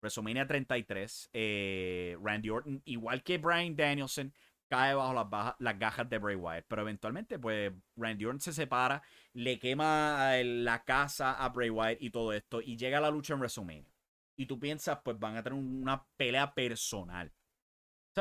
WrestleMania 0.00 0.46
33. 0.46 1.30
Eh, 1.32 2.16
Randy 2.22 2.50
Orton, 2.50 2.82
igual 2.84 3.22
que 3.22 3.38
Brian 3.38 3.76
Danielson, 3.76 4.32
cae 4.68 4.94
bajo 4.94 5.12
las, 5.12 5.54
las 5.58 5.78
gajas 5.78 6.08
de 6.08 6.18
Bray 6.18 6.36
Wyatt. 6.36 6.64
Pero 6.68 6.82
eventualmente, 6.82 7.38
pues, 7.38 7.72
Randy 7.96 8.24
Orton 8.24 8.40
se 8.40 8.52
separa, 8.52 9.02
le 9.32 9.58
quema 9.58 10.36
la 10.42 10.84
casa 10.84 11.34
a 11.34 11.48
Bray 11.50 11.70
Wyatt 11.70 12.00
y 12.00 12.10
todo 12.10 12.32
esto. 12.32 12.60
Y 12.60 12.76
llega 12.76 13.00
la 13.00 13.10
lucha 13.10 13.34
en 13.34 13.40
WrestleMania. 13.40 13.92
Y 14.36 14.46
tú 14.46 14.58
piensas, 14.58 15.00
pues 15.04 15.18
van 15.18 15.36
a 15.36 15.42
tener 15.42 15.58
una 15.58 16.06
pelea 16.16 16.54
personal. 16.54 17.32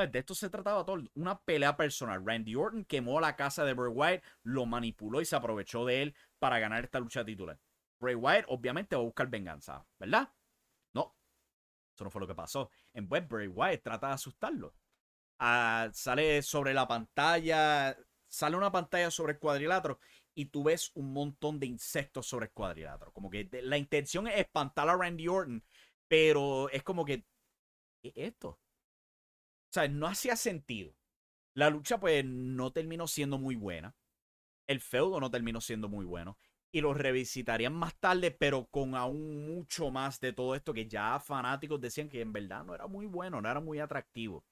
De 0.07 0.19
esto 0.19 0.35
se 0.35 0.49
trataba 0.49 0.85
todo. 0.85 1.03
Una 1.15 1.39
pelea 1.39 1.75
personal. 1.75 2.25
Randy 2.25 2.55
Orton 2.55 2.85
quemó 2.85 3.19
la 3.19 3.35
casa 3.35 3.63
de 3.65 3.73
Bray 3.73 3.91
Wyatt, 3.91 4.23
lo 4.43 4.65
manipuló 4.65 5.21
y 5.21 5.25
se 5.25 5.35
aprovechó 5.35 5.85
de 5.85 6.01
él 6.01 6.15
para 6.39 6.59
ganar 6.59 6.83
esta 6.83 6.99
lucha 6.99 7.25
titular. 7.25 7.59
Bray 7.99 8.15
Wyatt 8.15 8.45
obviamente 8.47 8.95
va 8.95 9.01
a 9.01 9.05
buscar 9.05 9.27
venganza, 9.27 9.85
¿verdad? 9.99 10.31
No. 10.93 11.15
Eso 11.93 12.03
no 12.05 12.11
fue 12.11 12.21
lo 12.21 12.27
que 12.27 12.35
pasó. 12.35 12.69
En 12.93 13.09
vez, 13.09 13.27
Bray 13.27 13.47
Wyatt 13.47 13.83
trata 13.83 14.07
de 14.07 14.13
asustarlo. 14.13 14.73
Ah, 15.39 15.89
sale 15.93 16.41
sobre 16.41 16.73
la 16.73 16.87
pantalla. 16.87 17.97
Sale 18.27 18.55
una 18.55 18.71
pantalla 18.71 19.09
sobre 19.09 19.33
el 19.33 19.39
cuadrilátero 19.39 19.99
y 20.35 20.45
tú 20.45 20.63
ves 20.63 20.91
un 20.93 21.11
montón 21.11 21.59
de 21.59 21.65
insectos 21.65 22.27
sobre 22.27 22.45
el 22.45 22.51
cuadrilátero. 22.51 23.11
Como 23.11 23.29
que 23.29 23.49
la 23.63 23.77
intención 23.77 24.27
es 24.27 24.39
espantar 24.39 24.87
a 24.87 24.95
Randy 24.95 25.27
Orton, 25.27 25.63
pero 26.07 26.69
es 26.69 26.83
como 26.83 27.05
que. 27.05 27.25
¿Qué 28.01 28.09
es 28.09 28.33
esto? 28.33 28.59
O 29.69 29.73
sea, 29.73 29.87
no 29.87 30.07
hacía 30.07 30.35
sentido. 30.35 30.95
La 31.53 31.69
lucha, 31.69 31.99
pues, 31.99 32.25
no 32.25 32.71
terminó 32.71 33.07
siendo 33.07 33.37
muy 33.37 33.55
buena. 33.55 33.95
El 34.67 34.81
feudo 34.81 35.19
no 35.19 35.29
terminó 35.29 35.61
siendo 35.61 35.89
muy 35.89 36.05
bueno. 36.05 36.37
Y 36.71 36.81
lo 36.81 36.93
revisitarían 36.93 37.73
más 37.73 37.95
tarde, 37.99 38.31
pero 38.31 38.67
con 38.67 38.95
aún 38.95 39.45
mucho 39.47 39.89
más 39.91 40.19
de 40.19 40.33
todo 40.33 40.55
esto 40.55 40.73
que 40.73 40.87
ya 40.87 41.19
fanáticos 41.19 41.81
decían 41.81 42.09
que 42.09 42.21
en 42.21 42.31
verdad 42.31 42.63
no 42.63 42.75
era 42.75 42.87
muy 42.87 43.07
bueno, 43.07 43.41
no 43.41 43.49
era 43.49 43.59
muy 43.59 43.79
atractivo. 43.79 44.45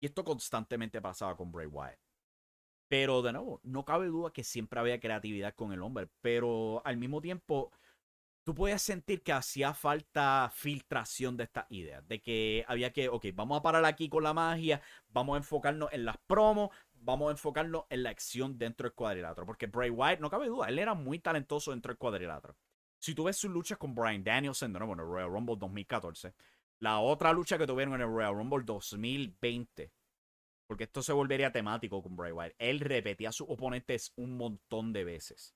Y 0.00 0.06
esto 0.06 0.24
constantemente 0.24 1.00
pasaba 1.00 1.36
con 1.36 1.52
Bray 1.52 1.66
Wyatt. 1.66 1.98
Pero 2.88 3.22
de 3.22 3.32
nuevo, 3.32 3.60
no 3.62 3.84
cabe 3.84 4.06
duda 4.06 4.32
que 4.32 4.44
siempre 4.44 4.80
había 4.80 5.00
creatividad 5.00 5.54
con 5.54 5.72
el 5.72 5.82
hombre. 5.82 6.08
Pero 6.20 6.82
al 6.84 6.96
mismo 6.96 7.20
tiempo, 7.20 7.72
tú 8.44 8.54
podías 8.54 8.82
sentir 8.82 9.22
que 9.22 9.32
hacía 9.32 9.74
falta 9.74 10.50
filtración 10.54 11.36
de 11.36 11.44
estas 11.44 11.66
ideas, 11.70 12.06
de 12.06 12.20
que 12.20 12.64
había 12.68 12.92
que, 12.92 13.08
ok, 13.08 13.26
vamos 13.34 13.58
a 13.58 13.62
parar 13.62 13.84
aquí 13.86 14.08
con 14.08 14.22
la 14.22 14.34
magia, 14.34 14.82
vamos 15.08 15.34
a 15.34 15.38
enfocarnos 15.38 15.92
en 15.92 16.04
las 16.04 16.18
promos, 16.18 16.70
vamos 16.92 17.28
a 17.28 17.32
enfocarnos 17.32 17.84
en 17.88 18.02
la 18.02 18.10
acción 18.10 18.58
dentro 18.58 18.88
del 18.88 18.94
cuadrilátero, 18.94 19.46
porque 19.46 19.66
Bray 19.66 19.90
Wyatt, 19.90 20.20
no 20.20 20.30
cabe 20.30 20.48
duda, 20.48 20.68
él 20.68 20.78
era 20.78 20.94
muy 20.94 21.18
talentoso 21.18 21.70
dentro 21.70 21.90
del 21.90 21.98
cuadrilátero. 21.98 22.56
Si 22.98 23.14
tú 23.14 23.24
ves 23.24 23.36
sus 23.36 23.50
luchas 23.50 23.78
con 23.78 23.94
Brian 23.94 24.22
Danielson, 24.22 24.72
de 24.72 24.78
en 24.78 24.90
el 24.90 24.98
Royal 24.98 25.30
Rumble 25.30 25.56
2014, 25.58 26.34
la 26.80 27.00
otra 27.00 27.32
lucha 27.32 27.58
que 27.58 27.66
tuvieron 27.66 27.94
en 27.94 28.02
el 28.02 28.08
Royal 28.08 28.34
Rumble 28.34 28.64
2020, 28.64 29.90
porque 30.66 30.84
esto 30.84 31.02
se 31.02 31.12
volvería 31.12 31.50
temático 31.50 32.02
con 32.02 32.14
Bray 32.14 32.32
Wyatt, 32.32 32.54
él 32.58 32.80
repetía 32.80 33.30
a 33.30 33.32
sus 33.32 33.48
oponentes 33.48 34.12
un 34.16 34.36
montón 34.36 34.92
de 34.92 35.04
veces. 35.04 35.54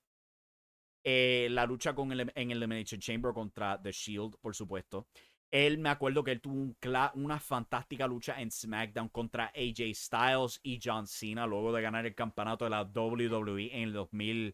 Eh, 1.03 1.47
la 1.51 1.65
lucha 1.65 1.95
con 1.95 2.11
en 2.11 2.51
el 2.51 2.57
Elimination 2.57 2.99
Chamber 2.99 3.33
contra 3.33 3.81
The 3.81 3.91
Shield, 3.91 4.35
por 4.41 4.55
supuesto. 4.55 5.07
Él 5.51 5.79
me 5.79 5.89
acuerdo 5.89 6.23
que 6.23 6.31
él 6.31 6.41
tuvo 6.41 6.75
una 7.15 7.39
fantástica 7.39 8.05
lucha 8.05 8.39
en 8.39 8.51
SmackDown 8.51 9.09
contra 9.09 9.45
AJ 9.55 9.95
Styles 9.95 10.59
y 10.61 10.79
John 10.83 11.07
Cena 11.07 11.47
luego 11.47 11.73
de 11.73 11.81
ganar 11.81 12.05
el 12.05 12.13
campeonato 12.13 12.65
de 12.65 12.69
la 12.69 12.83
WWE 12.83 13.75
en 13.75 13.83
el 13.83 13.93
2000, 13.93 14.53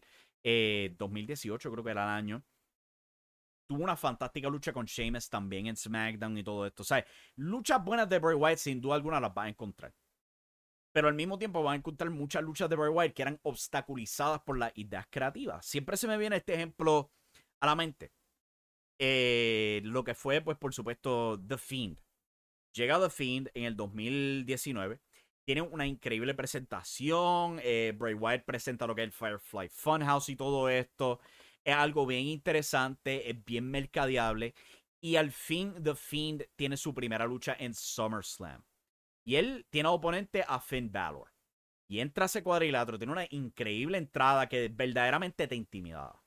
2018, 0.96 1.68
eh, 1.68 1.72
creo 1.72 1.84
que 1.84 1.90
era 1.90 2.04
el 2.04 2.10
año. 2.10 2.42
Tuvo 3.68 3.82
una 3.82 3.96
fantástica 3.96 4.48
lucha 4.48 4.72
con 4.72 4.86
Sheamus 4.86 5.28
también 5.28 5.66
en 5.66 5.76
SmackDown 5.76 6.38
y 6.38 6.44
todo 6.44 6.64
esto. 6.66 6.82
O 6.82 7.02
luchas 7.34 7.84
buenas 7.84 8.08
de 8.08 8.18
Bray 8.18 8.36
Wyatt 8.36 8.58
sin 8.58 8.80
duda 8.80 8.94
alguna 8.94 9.20
las 9.20 9.32
va 9.32 9.42
a 9.42 9.48
encontrar. 9.48 9.92
Pero 10.96 11.08
al 11.08 11.14
mismo 11.14 11.38
tiempo 11.38 11.62
va 11.62 11.72
a 11.72 11.76
encontrar 11.76 12.08
muchas 12.08 12.42
luchas 12.42 12.70
de 12.70 12.76
Bray 12.76 12.88
Wyatt 12.88 13.12
que 13.12 13.20
eran 13.20 13.38
obstaculizadas 13.42 14.40
por 14.40 14.56
las 14.56 14.72
ideas 14.78 15.06
creativas. 15.10 15.66
Siempre 15.66 15.98
se 15.98 16.08
me 16.08 16.16
viene 16.16 16.36
este 16.36 16.54
ejemplo 16.54 17.10
a 17.60 17.66
la 17.66 17.74
mente. 17.74 18.12
Eh, 18.98 19.82
lo 19.84 20.04
que 20.04 20.14
fue, 20.14 20.40
pues, 20.40 20.56
por 20.56 20.72
supuesto, 20.72 21.38
The 21.46 21.58
Fiend. 21.58 21.98
Llega 22.72 22.98
The 22.98 23.10
Fiend 23.10 23.50
en 23.52 23.64
el 23.64 23.76
2019. 23.76 24.98
Tiene 25.44 25.60
una 25.60 25.86
increíble 25.86 26.32
presentación. 26.32 27.60
Eh, 27.62 27.92
Bray 27.94 28.14
Wyatt 28.14 28.46
presenta 28.46 28.86
lo 28.86 28.94
que 28.94 29.02
es 29.02 29.08
el 29.08 29.12
Firefly 29.12 29.68
Funhouse 29.68 30.30
y 30.30 30.36
todo 30.36 30.70
esto. 30.70 31.20
Es 31.62 31.74
algo 31.74 32.06
bien 32.06 32.24
interesante, 32.24 33.28
es 33.28 33.44
bien 33.44 33.70
mercadeable. 33.70 34.54
Y 35.02 35.16
al 35.16 35.30
fin, 35.30 35.74
The 35.82 35.94
Fiend 35.94 36.48
tiene 36.56 36.78
su 36.78 36.94
primera 36.94 37.26
lucha 37.26 37.54
en 37.58 37.74
SummerSlam. 37.74 38.64
Y 39.26 39.34
él 39.34 39.66
tiene 39.70 39.88
oponente 39.88 40.44
a 40.46 40.60
Finn 40.60 40.90
Balor. 40.92 41.32
Y 41.88 41.98
entra 41.98 42.24
a 42.24 42.26
ese 42.26 42.42
cuadrilátero, 42.42 42.96
tiene 42.96 43.12
una 43.12 43.26
increíble 43.30 43.98
entrada 43.98 44.48
que 44.48 44.68
verdaderamente 44.68 45.48
te 45.48 45.56
intimidaba. 45.56 46.24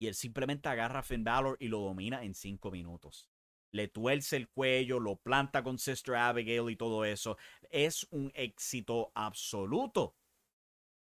Y 0.00 0.08
él 0.08 0.14
simplemente 0.14 0.68
agarra 0.68 1.00
a 1.00 1.02
Finn 1.02 1.24
Balor 1.24 1.56
y 1.60 1.68
lo 1.68 1.78
domina 1.80 2.24
en 2.24 2.34
cinco 2.34 2.70
minutos. 2.72 3.28
Le 3.70 3.86
tuerce 3.86 4.36
el 4.36 4.48
cuello, 4.48 4.98
lo 4.98 5.16
planta 5.16 5.62
con 5.62 5.78
Sister 5.78 6.16
Abigail 6.16 6.70
y 6.70 6.76
todo 6.76 7.04
eso. 7.04 7.36
Es 7.70 8.06
un 8.10 8.32
éxito 8.34 9.12
absoluto. 9.14 10.16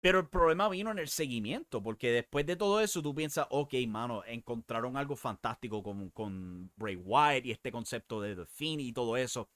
Pero 0.00 0.20
el 0.20 0.28
problema 0.28 0.68
vino 0.68 0.90
en 0.90 0.98
el 0.98 1.08
seguimiento, 1.08 1.82
porque 1.82 2.10
después 2.10 2.46
de 2.46 2.56
todo 2.56 2.80
eso 2.80 3.02
tú 3.02 3.14
piensas, 3.14 3.46
ok, 3.50 3.74
mano, 3.88 4.24
encontraron 4.24 4.96
algo 4.96 5.16
fantástico 5.16 5.82
con, 5.82 6.10
con 6.10 6.72
Bray 6.76 6.96
Wyatt 6.96 7.46
y 7.46 7.50
este 7.50 7.72
concepto 7.72 8.20
de 8.20 8.34
The 8.36 8.46
Fiend 8.46 8.80
y 8.80 8.92
todo 8.92 9.16
eso. 9.16 9.48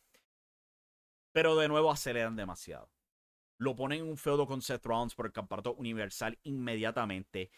Pero 1.33 1.57
de 1.57 1.68
nuevo 1.68 1.90
aceleran 1.90 2.37
demasiado. 2.37 2.90
Lo 3.59 3.77
ponen 3.77 4.01
en 4.01 4.09
un 4.09 4.16
feudo 4.16 4.47
con 4.47 4.62
Seth 4.62 4.85
Rollins 4.85 5.14
por 5.14 5.27
el 5.27 5.33
campeonato 5.33 5.75
universal 5.75 6.38
inmediatamente. 6.42 7.51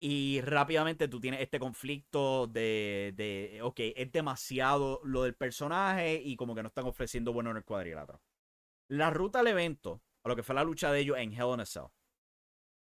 Y 0.00 0.40
rápidamente 0.42 1.08
tú 1.08 1.20
tienes 1.20 1.40
este 1.40 1.58
conflicto 1.58 2.46
de, 2.46 3.12
de, 3.16 3.60
ok, 3.62 3.80
es 3.96 4.12
demasiado 4.12 5.00
lo 5.02 5.24
del 5.24 5.34
personaje 5.34 6.22
y 6.22 6.36
como 6.36 6.54
que 6.54 6.62
no 6.62 6.68
están 6.68 6.86
ofreciendo 6.86 7.32
bueno 7.32 7.50
en 7.50 7.56
el 7.56 7.64
cuadrilátero. 7.64 8.22
La 8.88 9.10
ruta 9.10 9.40
al 9.40 9.48
evento, 9.48 10.00
a 10.22 10.28
lo 10.28 10.36
que 10.36 10.44
fue 10.44 10.54
la 10.54 10.62
lucha 10.62 10.92
de 10.92 11.00
ellos 11.00 11.18
en 11.18 11.32
Hell 11.32 11.54
in 11.54 11.60
a 11.60 11.66
Cell, 11.66 11.88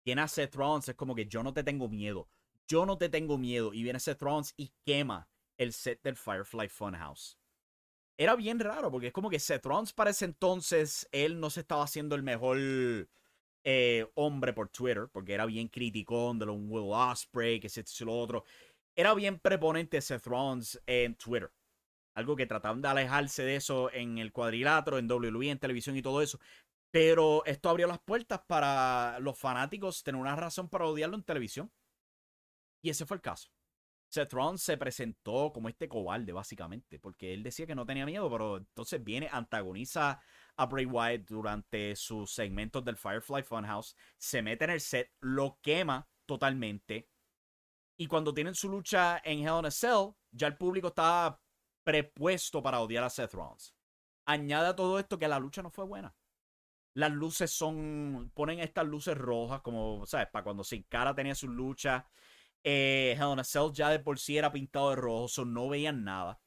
tiene 0.02 0.22
a 0.22 0.28
Seth 0.28 0.54
Rollins, 0.54 0.88
es 0.88 0.94
como 0.94 1.14
que 1.14 1.26
yo 1.26 1.42
no 1.42 1.52
te 1.52 1.64
tengo 1.64 1.88
miedo, 1.88 2.28
yo 2.68 2.86
no 2.86 2.96
te 2.96 3.08
tengo 3.08 3.36
miedo. 3.36 3.74
Y 3.74 3.82
viene 3.82 3.98
Seth 3.98 4.22
Rollins 4.22 4.54
y 4.56 4.72
quema 4.84 5.28
el 5.58 5.72
set 5.72 6.00
del 6.02 6.16
Firefly 6.16 6.68
Funhouse. 6.68 7.39
Era 8.20 8.36
bien 8.36 8.60
raro 8.60 8.90
porque 8.90 9.06
es 9.06 9.12
como 9.14 9.30
que 9.30 9.40
Seth 9.40 9.64
Rollins 9.64 9.94
para 9.94 10.10
ese 10.10 10.26
entonces, 10.26 11.08
él 11.10 11.40
no 11.40 11.48
se 11.48 11.60
estaba 11.60 11.84
haciendo 11.84 12.14
el 12.14 12.22
mejor 12.22 12.58
eh, 13.64 14.10
hombre 14.14 14.52
por 14.52 14.68
Twitter, 14.68 15.08
porque 15.10 15.32
era 15.32 15.46
bien 15.46 15.68
criticón 15.68 16.38
de 16.38 16.44
lo 16.44 16.52
un 16.52 16.70
Will 16.70 16.92
Osprey, 16.92 17.58
que 17.60 17.70
se 17.70 17.80
y 17.80 18.04
lo 18.04 18.12
otro. 18.12 18.44
Era 18.94 19.14
bien 19.14 19.38
preponente 19.38 20.02
Seth 20.02 20.26
Rollins 20.26 20.78
en 20.84 21.14
Twitter. 21.14 21.50
Algo 22.14 22.36
que 22.36 22.44
trataban 22.44 22.82
de 22.82 22.88
alejarse 22.88 23.42
de 23.42 23.56
eso 23.56 23.90
en 23.90 24.18
el 24.18 24.32
cuadrilátero, 24.32 24.98
en 24.98 25.10
WWE, 25.10 25.52
en 25.52 25.58
televisión 25.58 25.96
y 25.96 26.02
todo 26.02 26.20
eso. 26.20 26.38
Pero 26.90 27.42
esto 27.46 27.70
abrió 27.70 27.86
las 27.86 28.00
puertas 28.00 28.42
para 28.46 29.18
los 29.20 29.38
fanáticos 29.38 30.02
tener 30.02 30.20
una 30.20 30.36
razón 30.36 30.68
para 30.68 30.84
odiarlo 30.84 31.16
en 31.16 31.22
televisión. 31.22 31.72
Y 32.82 32.90
ese 32.90 33.06
fue 33.06 33.16
el 33.16 33.22
caso. 33.22 33.48
Seth 34.10 34.32
Rollins 34.32 34.62
se 34.62 34.76
presentó 34.76 35.52
como 35.52 35.68
este 35.68 35.88
cobarde, 35.88 36.32
básicamente, 36.32 36.98
porque 36.98 37.32
él 37.32 37.44
decía 37.44 37.66
que 37.66 37.76
no 37.76 37.86
tenía 37.86 38.04
miedo, 38.04 38.28
pero 38.28 38.56
entonces 38.56 39.02
viene, 39.02 39.28
antagoniza 39.30 40.20
a 40.56 40.66
Bray 40.66 40.84
Wyatt 40.84 41.28
durante 41.28 41.94
sus 41.94 42.32
segmentos 42.32 42.84
del 42.84 42.96
Firefly 42.96 43.44
Funhouse, 43.44 43.94
se 44.18 44.42
mete 44.42 44.64
en 44.64 44.70
el 44.70 44.80
set, 44.80 45.12
lo 45.20 45.60
quema 45.62 46.08
totalmente. 46.26 47.08
Y 47.96 48.08
cuando 48.08 48.34
tienen 48.34 48.56
su 48.56 48.68
lucha 48.68 49.20
en 49.24 49.46
Hell 49.46 49.60
in 49.60 49.66
a 49.66 49.70
Cell, 49.70 50.10
ya 50.32 50.48
el 50.48 50.56
público 50.56 50.88
estaba 50.88 51.40
prepuesto 51.84 52.60
para 52.62 52.80
odiar 52.80 53.04
a 53.04 53.10
Seth 53.10 53.34
Rollins. 53.34 53.76
Añade 54.24 54.68
a 54.68 54.76
todo 54.76 54.98
esto 54.98 55.18
que 55.18 55.28
la 55.28 55.38
lucha 55.38 55.62
no 55.62 55.70
fue 55.70 55.84
buena. 55.84 56.16
Las 56.94 57.12
luces 57.12 57.52
son. 57.52 58.32
Ponen 58.34 58.58
estas 58.58 58.86
luces 58.86 59.16
rojas, 59.16 59.60
como, 59.60 60.04
¿sabes? 60.06 60.26
Para 60.28 60.42
cuando 60.42 60.64
Sin 60.64 60.82
Cara 60.84 61.14
tenía 61.14 61.36
su 61.36 61.46
lucha. 61.46 62.08
Eh, 62.62 63.16
Hell 63.18 63.38
in 63.38 63.44
Cell 63.44 63.72
ya 63.72 63.88
de 63.90 63.98
por 64.00 64.18
sí 64.18 64.36
era 64.36 64.52
pintado 64.52 64.90
de 64.90 64.96
rojo, 64.96 65.44
no 65.44 65.68
veían 65.68 66.04
nada. 66.04 66.40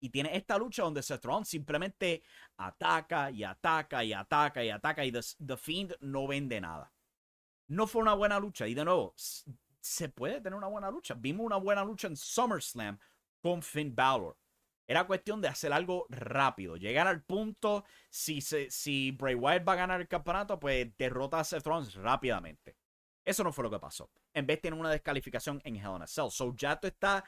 Y 0.00 0.10
tiene 0.10 0.36
esta 0.36 0.58
lucha 0.58 0.82
donde 0.82 1.02
Seth 1.02 1.24
Rollins 1.24 1.48
simplemente 1.48 2.22
ataca 2.58 3.30
y 3.30 3.42
ataca 3.42 4.04
y 4.04 4.12
ataca 4.12 4.62
y 4.62 4.68
ataca 4.68 5.02
y 5.02 5.10
The, 5.10 5.56
Fiend 5.56 5.96
no 6.00 6.26
vende 6.26 6.60
nada. 6.60 6.92
No 7.68 7.86
fue 7.86 8.02
una 8.02 8.12
buena 8.12 8.38
lucha. 8.38 8.66
Y 8.66 8.74
de 8.74 8.84
nuevo, 8.84 9.14
se 9.80 10.08
puede 10.10 10.42
tener 10.42 10.58
una 10.58 10.66
buena 10.66 10.90
lucha. 10.90 11.14
Vimos 11.14 11.46
una 11.46 11.56
buena 11.56 11.82
lucha 11.82 12.08
en 12.08 12.16
SummerSlam 12.16 12.98
con 13.40 13.62
Finn 13.62 13.94
Balor. 13.94 14.36
Era 14.86 15.06
cuestión 15.06 15.40
de 15.40 15.48
hacer 15.48 15.72
algo 15.72 16.04
rápido, 16.10 16.76
llegar 16.76 17.06
al 17.06 17.22
punto, 17.22 17.84
si, 18.10 18.42
si 18.42 19.10
Bray 19.12 19.34
Wyatt 19.34 19.66
va 19.66 19.72
a 19.72 19.76
ganar 19.76 20.02
el 20.02 20.08
campeonato, 20.08 20.60
pues 20.60 20.94
derrota 20.98 21.40
a 21.40 21.44
Seth 21.44 21.66
Rollins 21.66 21.94
rápidamente. 21.94 22.76
Eso 23.24 23.42
no 23.42 23.52
fue 23.52 23.64
lo 23.64 23.70
que 23.70 23.78
pasó. 23.78 24.10
En 24.34 24.46
vez 24.46 24.60
tiene 24.60 24.76
una 24.76 24.90
descalificación 24.90 25.60
en 25.64 25.76
Hell 25.76 25.96
in 25.96 26.02
a 26.02 26.06
Cell. 26.06 26.30
So 26.30 26.54
ya 26.56 26.78
tú 26.78 26.88
estás 26.88 27.22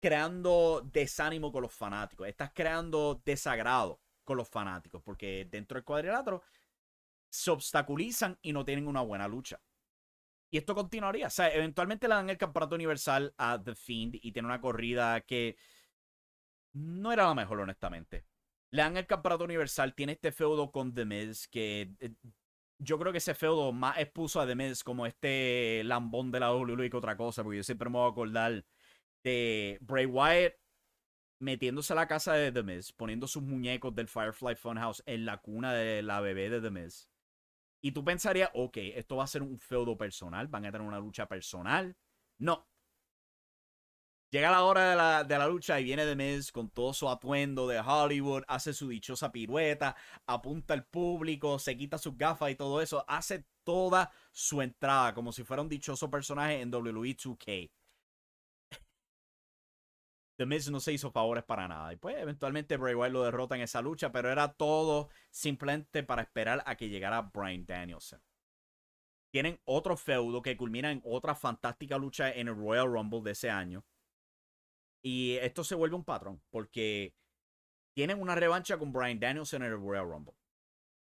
creando 0.00 0.82
desánimo 0.92 1.50
con 1.50 1.62
los 1.62 1.72
fanáticos, 1.72 2.28
estás 2.28 2.50
creando 2.54 3.20
desagrado 3.24 4.00
con 4.24 4.36
los 4.36 4.48
fanáticos, 4.48 5.02
porque 5.02 5.48
dentro 5.50 5.76
del 5.76 5.84
cuadrilátero 5.84 6.42
se 7.30 7.50
obstaculizan 7.50 8.38
y 8.42 8.52
no 8.52 8.64
tienen 8.64 8.86
una 8.86 9.00
buena 9.00 9.26
lucha. 9.26 9.60
Y 10.50 10.58
esto 10.58 10.74
continuaría. 10.74 11.26
O 11.26 11.30
sea, 11.30 11.52
eventualmente 11.52 12.08
le 12.08 12.14
dan 12.14 12.30
el 12.30 12.38
campeonato 12.38 12.74
universal 12.74 13.34
a 13.36 13.62
The 13.62 13.74
Fiend 13.74 14.16
y 14.22 14.32
tiene 14.32 14.46
una 14.46 14.60
corrida 14.60 15.20
que 15.22 15.56
no 16.72 17.12
era 17.12 17.26
la 17.26 17.34
mejor, 17.34 17.60
honestamente. 17.60 18.24
Le 18.70 18.82
dan 18.82 18.96
el 18.96 19.06
campeonato 19.06 19.44
universal, 19.44 19.94
tiene 19.94 20.12
este 20.12 20.32
feudo 20.32 20.70
con 20.70 20.94
The 20.94 21.04
Miz 21.04 21.48
que 21.48 21.92
eh, 22.00 22.14
yo 22.78 22.98
creo 22.98 23.12
que 23.12 23.18
ese 23.18 23.34
feudo 23.34 23.72
más 23.72 23.98
expuso 23.98 24.40
a 24.40 24.46
The 24.46 24.54
Miz 24.54 24.84
como 24.84 25.06
este 25.06 25.82
lambón 25.84 26.30
de 26.30 26.40
la 26.40 26.54
WWE 26.54 26.90
que 26.90 26.96
otra 26.96 27.16
cosa, 27.16 27.42
porque 27.42 27.58
yo 27.58 27.64
siempre 27.64 27.90
me 27.90 27.98
voy 27.98 28.08
a 28.08 28.10
acordar 28.10 28.64
de 29.24 29.78
Bray 29.80 30.06
Wyatt 30.06 30.54
metiéndose 31.40 31.92
a 31.92 31.96
la 31.96 32.08
casa 32.08 32.34
de 32.34 32.52
The 32.52 32.62
Miz, 32.62 32.92
poniendo 32.92 33.26
sus 33.26 33.42
muñecos 33.42 33.94
del 33.94 34.08
Firefly 34.08 34.56
Funhouse 34.56 35.02
en 35.06 35.24
la 35.24 35.38
cuna 35.38 35.72
de 35.72 36.02
la 36.02 36.20
bebé 36.20 36.50
de 36.50 36.60
The 36.60 36.70
Miz. 36.70 37.08
Y 37.80 37.92
tú 37.92 38.04
pensarías, 38.04 38.50
ok, 38.54 38.76
esto 38.94 39.16
va 39.16 39.24
a 39.24 39.28
ser 39.28 39.42
un 39.42 39.58
feudo 39.58 39.96
personal, 39.96 40.48
van 40.48 40.66
a 40.66 40.72
tener 40.72 40.86
una 40.86 40.98
lucha 40.98 41.26
personal. 41.26 41.96
No. 42.38 42.66
Llega 44.30 44.50
la 44.50 44.62
hora 44.62 44.90
de 44.90 44.96
la, 44.96 45.24
de 45.24 45.38
la 45.38 45.46
lucha 45.46 45.80
y 45.80 45.84
viene 45.84 46.04
The 46.04 46.14
Miz 46.14 46.52
con 46.52 46.68
todo 46.68 46.92
su 46.92 47.08
atuendo 47.08 47.66
de 47.66 47.80
Hollywood, 47.80 48.44
hace 48.46 48.74
su 48.74 48.88
dichosa 48.88 49.32
pirueta, 49.32 49.96
apunta 50.26 50.74
al 50.74 50.84
público, 50.84 51.58
se 51.58 51.78
quita 51.78 51.96
sus 51.96 52.16
gafas 52.16 52.50
y 52.50 52.54
todo 52.54 52.82
eso, 52.82 53.06
hace 53.08 53.46
toda 53.64 54.12
su 54.30 54.60
entrada 54.60 55.14
como 55.14 55.32
si 55.32 55.44
fuera 55.44 55.62
un 55.62 55.68
dichoso 55.70 56.10
personaje 56.10 56.60
en 56.60 56.74
WWE 56.74 57.16
2K. 57.16 57.70
The 60.36 60.46
Miz 60.46 60.70
no 60.70 60.78
se 60.78 60.92
hizo 60.92 61.10
favores 61.10 61.42
para 61.44 61.66
nada. 61.66 61.92
Y 61.92 61.96
pues 61.96 62.16
eventualmente 62.16 62.76
Bray 62.76 62.94
Wyatt 62.94 63.12
lo 63.12 63.24
derrota 63.24 63.56
en 63.56 63.62
esa 63.62 63.82
lucha, 63.82 64.12
pero 64.12 64.30
era 64.30 64.52
todo 64.52 65.08
simplemente 65.30 66.02
para 66.04 66.22
esperar 66.22 66.62
a 66.64 66.76
que 66.76 66.88
llegara 66.88 67.22
Brian 67.22 67.66
Danielson. 67.66 68.20
Tienen 69.32 69.58
otro 69.64 69.96
feudo 69.96 70.40
que 70.40 70.56
culmina 70.56 70.92
en 70.92 71.02
otra 71.04 71.34
fantástica 71.34 71.98
lucha 71.98 72.30
en 72.30 72.48
el 72.48 72.56
Royal 72.56 72.86
Rumble 72.86 73.22
de 73.22 73.32
ese 73.32 73.50
año. 73.50 73.84
Y 75.02 75.36
esto 75.36 75.64
se 75.64 75.74
vuelve 75.74 75.96
un 75.96 76.04
patrón, 76.04 76.42
porque 76.50 77.14
tienen 77.94 78.20
una 78.20 78.34
revancha 78.34 78.78
con 78.78 78.92
Brian 78.92 79.20
Danielson 79.20 79.62
en 79.62 79.72
el 79.72 79.78
Royal 79.78 80.08
Rumble. 80.08 80.34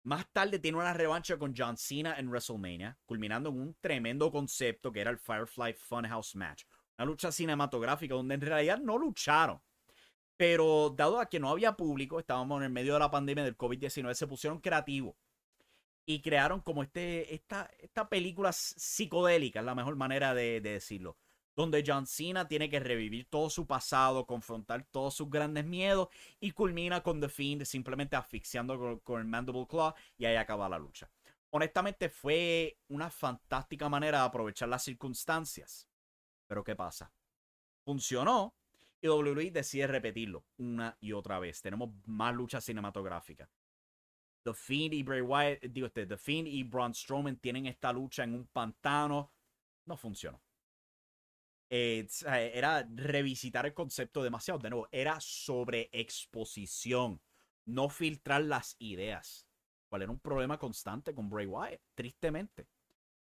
Más 0.04 0.32
tarde 0.32 0.60
tiene 0.60 0.78
una 0.78 0.94
revancha 0.94 1.38
con 1.38 1.54
John 1.56 1.78
Cena 1.78 2.16
en 2.18 2.30
WrestleMania, 2.30 2.98
culminando 3.06 3.50
en 3.50 3.60
un 3.60 3.76
tremendo 3.82 4.32
concepto 4.32 4.92
que 4.92 5.02
era 5.02 5.12
el 5.12 5.18
Firefly 5.18 5.74
Funhouse 5.74 6.36
Match 6.36 6.64
una 6.98 7.06
lucha 7.06 7.32
cinematográfica 7.32 8.16
donde 8.16 8.36
en 8.36 8.42
realidad 8.42 8.80
no 8.80 8.98
lucharon. 8.98 9.62
Pero 10.38 10.94
dado 10.96 11.20
a 11.20 11.30
que 11.30 11.40
no 11.40 11.50
había 11.50 11.74
público, 11.74 12.20
estábamos 12.20 12.58
en 12.60 12.66
el 12.66 12.70
medio 12.70 12.94
de 12.94 13.00
la 13.00 13.12
pandemia 13.12 13.44
del 13.44 13.58
COVID-19, 13.58 14.14
se 14.14 14.28
pusieron 14.28 14.60
creativos 14.60 15.16
y 16.06 16.22
crearon 16.22 16.60
como 16.62 16.84
este, 16.84 17.34
esta, 17.34 17.70
esta 17.80 18.10
película 18.10 18.52
psicodélica, 18.52 19.60
es 19.60 19.66
la 19.66 19.76
mejor 19.76 19.96
manera 19.96 20.34
de, 20.34 20.60
decirlo. 20.60 21.18
Donde 21.56 21.84
John 21.86 22.06
Cena 22.06 22.48
tiene 22.48 22.70
que 22.70 22.80
revivir 22.80 23.28
todo 23.30 23.50
su 23.50 23.66
pasado, 23.66 24.26
confrontar 24.26 24.84
todos 24.92 25.14
sus 25.16 25.30
grandes 25.30 25.66
miedos 25.66 26.10
y 26.40 26.52
culmina 26.52 27.02
con 27.02 27.22
The 27.22 27.30
Fiend 27.30 27.64
simplemente 27.64 28.16
asfixiando 28.16 29.02
con, 29.02 29.20
el 29.22 29.28
Mandible 29.28 29.66
Claw 29.68 29.94
y 30.18 30.26
ahí 30.26 30.36
acaba 30.36 30.68
la 30.68 30.78
lucha. 30.78 31.10
Honestamente 31.52 32.10
fue 32.10 32.78
una 32.90 33.10
fantástica 33.10 33.88
manera 33.88 34.20
de 34.20 34.26
aprovechar 34.26 34.68
las 34.68 34.84
circunstancias. 34.84 35.88
Pero 36.48 36.64
¿qué 36.64 36.76
pasa? 36.76 37.12
Funcionó 37.86 38.54
y 39.02 39.08
WWE 39.08 39.52
decide 39.52 39.88
repetirlo 39.88 40.46
una 40.58 40.98
y 41.00 41.14
otra 41.14 41.40
vez. 41.40 41.62
Tenemos 41.62 41.90
más 42.06 42.36
luchas 42.36 42.66
cinematográficas. 42.66 43.50
The 44.44 44.54
Fiend 44.54 44.94
y 44.94 45.04
Bray 45.04 45.22
Wyatt, 45.22 45.64
digo 45.64 45.88
este, 45.88 46.06
The 46.06 46.18
Fiend 46.18 46.48
y 46.48 46.64
Braun 46.64 46.94
Strowman 46.94 47.38
tienen 47.38 47.66
esta 47.66 47.92
lucha 47.94 48.24
en 48.24 48.36
un 48.36 48.46
pantano. 48.48 49.32
No 49.86 49.98
funcionó. 49.98 50.45
Eh, 51.78 52.08
era 52.54 52.88
revisitar 52.96 53.66
el 53.66 53.74
concepto 53.74 54.24
demasiado. 54.24 54.60
De 54.60 54.70
nuevo, 54.70 54.88
era 54.92 55.20
sobre 55.20 55.90
exposición, 55.92 57.22
no 57.66 57.90
filtrar 57.90 58.44
las 58.44 58.78
ideas. 58.80 59.46
Cuál 59.90 60.04
era 60.04 60.12
un 60.12 60.20
problema 60.20 60.58
constante 60.58 61.14
con 61.14 61.30
Bray 61.30 61.46
Wyatt, 61.46 61.82
tristemente. 61.94 62.68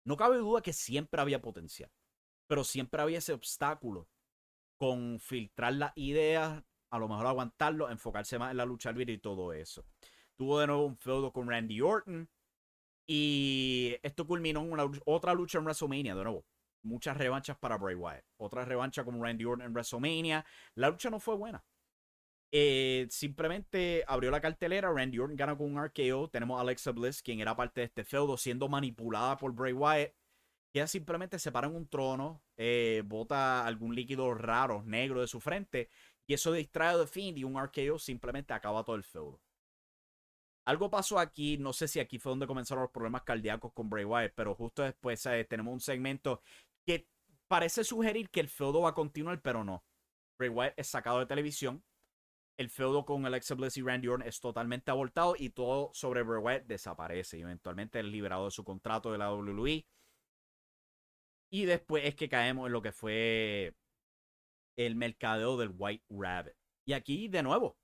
No 0.05 0.15
cabe 0.15 0.37
duda 0.37 0.61
que 0.61 0.71
siempre 0.71 1.19
había 1.19 1.41
potencial, 1.41 1.91
pero 2.47 2.63
siempre 2.63 3.01
había 3.01 3.17
ese 3.17 3.33
obstáculo 3.33 4.07
con 4.77 5.19
filtrar 5.19 5.73
las 5.73 5.91
ideas, 5.95 6.63
a 6.89 6.99
lo 6.99 7.09
mejor 7.09 7.27
aguantarlo, 7.27 7.89
enfocarse 7.89 8.39
más 8.39 8.51
en 8.51 8.57
la 8.57 8.65
lucha 8.65 8.93
libre 8.93 9.11
y 9.11 9.17
todo 9.17 9.51
eso. 9.51 9.85
Tuvo 10.37 10.59
de 10.59 10.67
nuevo 10.67 10.85
un 10.85 10.97
feudo 10.97 11.33
con 11.33 11.49
Randy 11.49 11.81
Orton. 11.81 12.29
Y 13.09 13.95
esto 14.03 14.25
culminó 14.27 14.61
en 14.61 14.71
una, 14.71 14.89
otra 15.05 15.33
lucha 15.33 15.57
en 15.57 15.65
WrestleMania, 15.65 16.15
de 16.15 16.23
nuevo 16.23 16.45
muchas 16.87 17.17
revanchas 17.17 17.57
para 17.57 17.77
Bray 17.77 17.95
Wyatt. 17.95 18.25
Otra 18.37 18.65
revancha 18.65 19.03
como 19.03 19.23
Randy 19.23 19.45
Orton 19.45 19.65
en 19.65 19.73
WrestleMania. 19.73 20.45
La 20.75 20.89
lucha 20.89 21.09
no 21.09 21.19
fue 21.19 21.35
buena. 21.35 21.63
Eh, 22.51 23.07
simplemente 23.09 24.03
abrió 24.07 24.31
la 24.31 24.41
cartelera. 24.41 24.91
Randy 24.91 25.19
Orton 25.19 25.35
gana 25.35 25.57
con 25.57 25.73
un 25.75 25.83
RKO. 25.83 26.29
Tenemos 26.29 26.57
a 26.57 26.61
Alexa 26.61 26.91
Bliss, 26.91 27.21
quien 27.21 27.39
era 27.39 27.55
parte 27.55 27.81
de 27.81 27.85
este 27.85 28.03
feudo, 28.03 28.37
siendo 28.37 28.69
manipulada 28.69 29.37
por 29.37 29.53
Bray 29.53 29.73
Wyatt. 29.73 30.13
Ella 30.73 30.87
simplemente 30.87 31.39
se 31.39 31.51
para 31.51 31.67
en 31.67 31.75
un 31.75 31.87
trono, 31.87 32.43
eh, 32.55 33.01
bota 33.05 33.65
algún 33.65 33.95
líquido 33.95 34.33
raro, 34.33 34.83
negro 34.83 35.21
de 35.21 35.27
su 35.27 35.39
frente. 35.39 35.89
Y 36.27 36.33
eso 36.33 36.51
distrae 36.51 36.97
de 36.97 37.07
fin 37.07 37.37
y 37.37 37.43
un 37.43 37.57
RKO 37.57 37.97
simplemente 37.99 38.53
acaba 38.53 38.83
todo 38.83 38.95
el 38.95 39.03
feudo. 39.03 39.41
Algo 40.65 40.89
pasó 40.89 41.17
aquí, 41.17 41.57
no 41.57 41.71
sé 41.71 41.87
si 41.87 42.01
aquí 42.01 42.19
fue 42.19 42.31
donde 42.31 42.45
comenzaron 42.45 42.81
los 42.83 42.91
problemas 42.91 43.23
cardíacos 43.23 43.71
con 43.71 43.89
Bray 43.89 44.03
Wyatt, 44.03 44.33
pero 44.35 44.53
justo 44.53 44.83
después 44.83 45.25
tenemos 45.47 45.73
un 45.73 45.79
segmento 45.79 46.41
que 46.87 47.07
parece 47.47 47.83
sugerir 47.83 48.29
que 48.29 48.39
el 48.39 48.47
feudo 48.47 48.81
va 48.81 48.89
a 48.89 48.93
continuar, 48.93 49.41
pero 49.41 49.63
no. 49.63 49.83
Bray 50.39 50.49
Wyatt 50.49 50.73
es 50.79 50.87
sacado 50.87 51.19
de 51.19 51.25
televisión. 51.25 51.83
El 52.57 52.69
feudo 52.69 53.05
con 53.05 53.25
Alexa 53.25 53.53
Bliss 53.53 53.77
y 53.77 53.83
Randy 53.83 54.07
Orton 54.07 54.27
es 54.27 54.39
totalmente 54.39 54.89
abortado 54.89 55.35
y 55.37 55.49
todo 55.49 55.91
sobre 55.93 56.23
Bray 56.23 56.41
Wyatt 56.41 56.65
desaparece. 56.65 57.37
Y 57.37 57.41
eventualmente 57.41 57.99
es 57.99 58.05
liberado 58.05 58.45
de 58.45 58.51
su 58.51 58.63
contrato 58.63 59.11
de 59.11 59.17
la 59.17 59.31
WWE. 59.33 59.85
Y 61.51 61.65
después 61.65 62.05
es 62.05 62.15
que 62.15 62.29
caemos 62.29 62.67
en 62.67 62.73
lo 62.73 62.81
que 62.81 62.91
fue 62.91 63.75
el 64.77 64.95
mercadeo 64.95 65.57
del 65.57 65.73
White 65.77 66.05
Rabbit. 66.09 66.53
Y 66.85 66.93
aquí, 66.93 67.27
de 67.27 67.43
nuevo, 67.43 67.77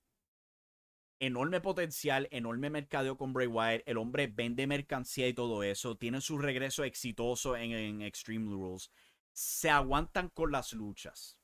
enorme 1.25 1.61
potencial, 1.61 2.27
enorme 2.31 2.69
mercadeo 2.69 3.17
con 3.17 3.31
Bray 3.31 3.47
Wyatt. 3.47 3.83
El 3.85 3.97
hombre 3.97 4.27
vende 4.27 4.67
mercancía 4.67 5.27
y 5.27 5.33
todo 5.33 5.63
eso. 5.63 5.95
Tiene 5.97 6.19
su 6.19 6.37
regreso 6.37 6.83
exitoso 6.83 7.55
en, 7.55 8.01
Extreme 8.01 8.51
Rules. 8.51 8.91
Se 9.31 9.69
aguantan 9.69 10.29
con 10.29 10.51
las 10.51 10.73
luchas. 10.73 11.37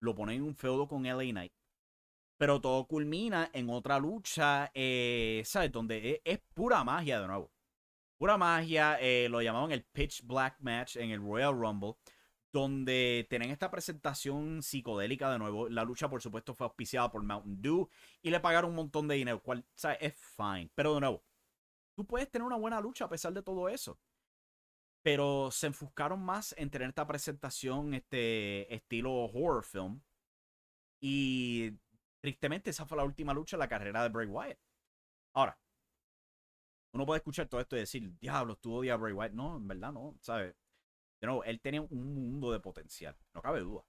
Lo 0.00 0.14
ponen 0.14 0.36
en 0.36 0.42
un 0.42 0.56
feudo 0.56 0.88
con 0.88 1.04
LA 1.04 1.30
Knight. 1.30 1.52
Pero 2.38 2.60
todo 2.60 2.86
culmina 2.86 3.50
en 3.52 3.70
otra 3.70 3.98
lucha, 3.98 4.70
eh, 4.74 5.42
¿sabes? 5.44 5.72
Donde 5.72 6.20
es, 6.24 6.40
pura 6.54 6.82
magia 6.84 7.20
de 7.20 7.26
nuevo. 7.26 7.52
Pura 8.18 8.36
magia. 8.38 8.98
Eh, 9.00 9.28
lo 9.30 9.42
llamaban 9.42 9.72
el 9.72 9.84
Pitch 9.84 10.22
Black 10.22 10.56
Match 10.60 10.96
en 10.96 11.10
el 11.10 11.20
Royal 11.20 11.52
Rumble 11.52 11.94
donde 12.56 13.26
tienen 13.28 13.50
esta 13.50 13.70
presentación 13.70 14.62
psicodélica 14.62 15.30
de 15.30 15.38
nuevo. 15.38 15.68
La 15.68 15.84
lucha, 15.84 16.08
por 16.08 16.22
supuesto, 16.22 16.54
fue 16.54 16.66
auspiciada 16.66 17.10
por 17.10 17.22
Mountain 17.22 17.60
Dew 17.60 17.90
y 18.22 18.30
le 18.30 18.40
pagaron 18.40 18.70
un 18.70 18.76
montón 18.76 19.06
de 19.08 19.16
dinero, 19.16 19.42
cual 19.42 19.62
es 20.00 20.14
fine. 20.14 20.70
Pero 20.74 20.94
de 20.94 21.00
nuevo, 21.00 21.22
tú 21.94 22.06
puedes 22.06 22.30
tener 22.30 22.46
una 22.46 22.56
buena 22.56 22.80
lucha 22.80 23.04
a 23.04 23.08
pesar 23.10 23.34
de 23.34 23.42
todo 23.42 23.68
eso. 23.68 23.98
Pero 25.02 25.50
se 25.50 25.66
enfuscaron 25.66 26.24
más 26.24 26.54
en 26.56 26.70
tener 26.70 26.88
esta 26.88 27.06
presentación, 27.06 27.92
este 27.92 28.74
estilo 28.74 29.12
horror 29.12 29.62
film. 29.62 30.00
Y 30.98 31.72
tristemente, 32.22 32.70
esa 32.70 32.86
fue 32.86 32.96
la 32.96 33.04
última 33.04 33.34
lucha 33.34 33.58
de 33.58 33.60
la 33.60 33.68
carrera 33.68 34.02
de 34.02 34.08
Bray 34.08 34.28
Wyatt. 34.28 34.58
Ahora, 35.34 35.58
uno 36.92 37.04
puede 37.04 37.18
escuchar 37.18 37.48
todo 37.48 37.60
esto 37.60 37.76
y 37.76 37.80
decir, 37.80 38.18
diablo, 38.18 38.56
tú 38.56 38.76
odias 38.76 38.94
a 38.94 38.96
Bray 38.96 39.12
Wyatt. 39.12 39.32
No, 39.32 39.58
en 39.58 39.68
verdad 39.68 39.92
no, 39.92 40.16
¿sabes? 40.22 40.56
De 41.20 41.26
nuevo, 41.26 41.44
él 41.44 41.60
tenía 41.60 41.82
un 41.82 42.14
mundo 42.14 42.52
de 42.52 42.60
potencial, 42.60 43.16
no 43.34 43.42
cabe 43.42 43.60
duda. 43.60 43.84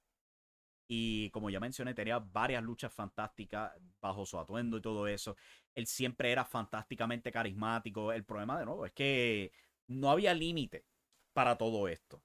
Y 0.88 1.30
como 1.32 1.50
ya 1.50 1.60
mencioné, 1.60 1.94
tenía 1.94 2.20
varias 2.20 2.64
luchas 2.64 2.94
fantásticas 2.94 3.74
bajo 4.02 4.26
su 4.26 4.40
atuendo 4.40 4.78
y 4.78 4.82
todo 4.82 5.08
eso. 5.08 5.36
Él 5.76 5.86
siempre 5.86 6.32
era 6.32 6.46
fantásticamente 6.46 7.32
carismático. 7.32 8.14
El 8.14 8.24
problema, 8.24 8.58
de 8.58 8.66
nuevo, 8.66 8.86
es 8.86 8.94
que 8.94 9.52
no 9.88 10.10
había 10.10 10.34
límite 10.34 10.86
para 11.34 11.58
todo 11.58 11.88
esto. 11.90 12.24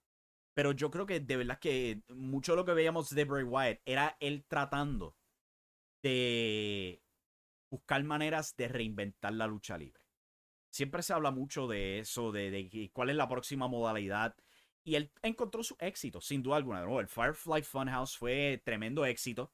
Pero 0.54 0.72
yo 0.72 0.90
creo 0.90 1.06
que 1.06 1.20
de 1.20 1.36
verdad 1.36 1.58
que 1.58 2.02
mucho 2.08 2.52
de 2.52 2.56
lo 2.56 2.64
que 2.64 2.74
veíamos 2.74 3.10
de 3.10 3.24
Bray 3.24 3.44
Wyatt 3.44 3.80
era 3.84 4.16
él 4.20 4.44
tratando 4.46 5.16
de 6.02 7.02
buscar 7.70 8.04
maneras 8.04 8.54
de 8.56 8.68
reinventar 8.68 9.32
la 9.32 9.46
lucha 9.46 9.78
libre. 9.78 10.02
Siempre 10.70 11.02
se 11.02 11.12
habla 11.12 11.30
mucho 11.30 11.66
de 11.68 11.98
eso, 12.00 12.32
de, 12.32 12.50
de 12.50 12.90
cuál 12.92 13.10
es 13.10 13.16
la 13.16 13.28
próxima 13.28 13.68
modalidad 13.68 14.36
y 14.85 14.97
él 14.97 15.11
encontró 15.23 15.62
su 15.62 15.77
éxito, 15.79 16.21
sin 16.21 16.42
duda 16.42 16.57
alguna. 16.57 16.83
el 17.01 17.09
Firefly 17.09 17.62
Funhouse 17.62 18.16
fue 18.16 18.61
tremendo 18.64 19.05
éxito. 19.05 19.53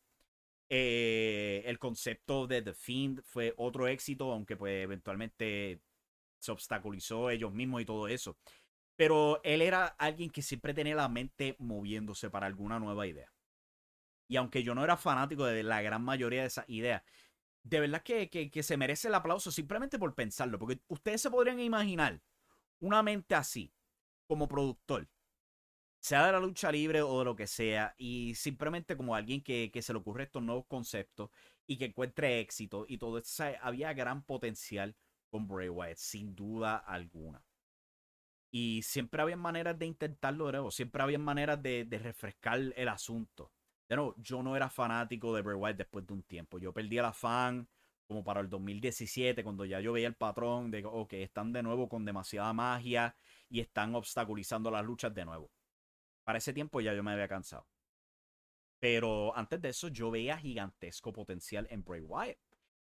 Eh, 0.70 1.62
el 1.66 1.78
concepto 1.78 2.46
de 2.46 2.62
The 2.62 2.74
Fiend 2.74 3.22
fue 3.22 3.54
otro 3.56 3.88
éxito, 3.88 4.32
aunque 4.32 4.56
pues 4.56 4.82
eventualmente 4.84 5.80
se 6.38 6.52
obstaculizó 6.52 7.30
ellos 7.30 7.52
mismos 7.52 7.82
y 7.82 7.84
todo 7.84 8.08
eso. 8.08 8.38
Pero 8.96 9.40
él 9.44 9.62
era 9.62 9.86
alguien 9.86 10.30
que 10.30 10.42
siempre 10.42 10.74
tenía 10.74 10.96
la 10.96 11.08
mente 11.08 11.56
moviéndose 11.58 12.30
para 12.30 12.46
alguna 12.46 12.78
nueva 12.78 13.06
idea. 13.06 13.32
Y 14.28 14.36
aunque 14.36 14.62
yo 14.62 14.74
no 14.74 14.84
era 14.84 14.96
fanático 14.96 15.44
de 15.44 15.62
la 15.62 15.82
gran 15.82 16.02
mayoría 16.02 16.42
de 16.42 16.48
esas 16.48 16.68
ideas, 16.68 17.02
de 17.62 17.80
verdad 17.80 18.02
que, 18.02 18.28
que 18.28 18.62
se 18.62 18.76
merece 18.76 19.08
el 19.08 19.14
aplauso 19.14 19.50
simplemente 19.50 19.98
por 19.98 20.14
pensarlo. 20.14 20.58
Porque 20.58 20.80
ustedes 20.88 21.22
se 21.22 21.30
podrían 21.30 21.60
imaginar 21.60 22.20
una 22.80 23.02
mente 23.02 23.34
así 23.34 23.72
como 24.26 24.48
productor 24.48 25.08
sea 26.00 26.26
de 26.26 26.32
la 26.32 26.40
lucha 26.40 26.70
libre 26.70 27.02
o 27.02 27.18
de 27.18 27.24
lo 27.24 27.36
que 27.36 27.46
sea, 27.46 27.94
y 27.98 28.34
simplemente 28.34 28.96
como 28.96 29.14
alguien 29.14 29.42
que, 29.42 29.70
se 29.82 29.92
le 29.92 29.98
ocurre 29.98 30.24
estos 30.24 30.42
nuevos 30.42 30.66
conceptos 30.66 31.30
y 31.66 31.76
que 31.76 31.86
encuentre 31.86 32.40
éxito 32.40 32.86
y 32.88 32.98
todo 32.98 33.18
eso, 33.18 33.44
había 33.60 33.92
gran 33.92 34.22
potencial 34.22 34.96
con 35.30 35.46
Bray 35.46 35.68
Wyatt, 35.68 35.98
sin 35.98 36.34
duda 36.34 36.76
alguna. 36.76 37.42
Y 38.50 38.82
siempre 38.82 39.20
había 39.20 39.36
maneras 39.36 39.78
de 39.78 39.86
intentarlo 39.86 40.46
de 40.46 40.52
nuevo, 40.52 40.70
siempre 40.70 41.02
había 41.02 41.18
maneras 41.18 41.62
de, 41.62 41.86
refrescar 42.02 42.60
el 42.76 42.88
asunto. 42.88 43.52
De 43.88 43.96
nuevo, 43.96 44.14
yo 44.18 44.42
no 44.42 44.56
era 44.56 44.70
fanático 44.70 45.34
de 45.34 45.42
Bray 45.42 45.56
Wyatt 45.56 45.78
después 45.78 46.06
de 46.06 46.14
un 46.14 46.22
tiempo. 46.22 46.58
Yo 46.58 46.72
perdí 46.72 46.98
a 46.98 47.02
la 47.02 47.12
fan 47.12 47.68
como 48.06 48.24
para 48.24 48.40
el 48.40 48.48
2017, 48.48 49.44
cuando 49.44 49.66
ya 49.66 49.80
yo 49.80 49.92
veía 49.92 50.08
el 50.08 50.14
patrón 50.14 50.70
de 50.70 50.82
que 51.08 51.22
están 51.22 51.52
de 51.52 51.62
nuevo 51.62 51.88
con 51.90 52.06
demasiada 52.06 52.54
magia 52.54 53.14
y 53.50 53.60
están 53.60 53.94
obstaculizando 53.94 54.70
las 54.70 54.84
luchas 54.84 55.14
de 55.14 55.26
nuevo. 55.26 55.50
Para 56.28 56.36
ese 56.36 56.52
tiempo 56.52 56.82
ya 56.82 56.92
yo 56.92 57.02
me 57.02 57.12
había 57.12 57.26
cansado. 57.26 57.66
Pero 58.78 59.34
antes 59.34 59.62
de 59.62 59.70
eso 59.70 59.88
yo 59.88 60.10
veía 60.10 60.36
gigantesco 60.36 61.10
potencial 61.10 61.66
en 61.70 61.82
Bray 61.82 62.02
Wyatt, 62.02 62.36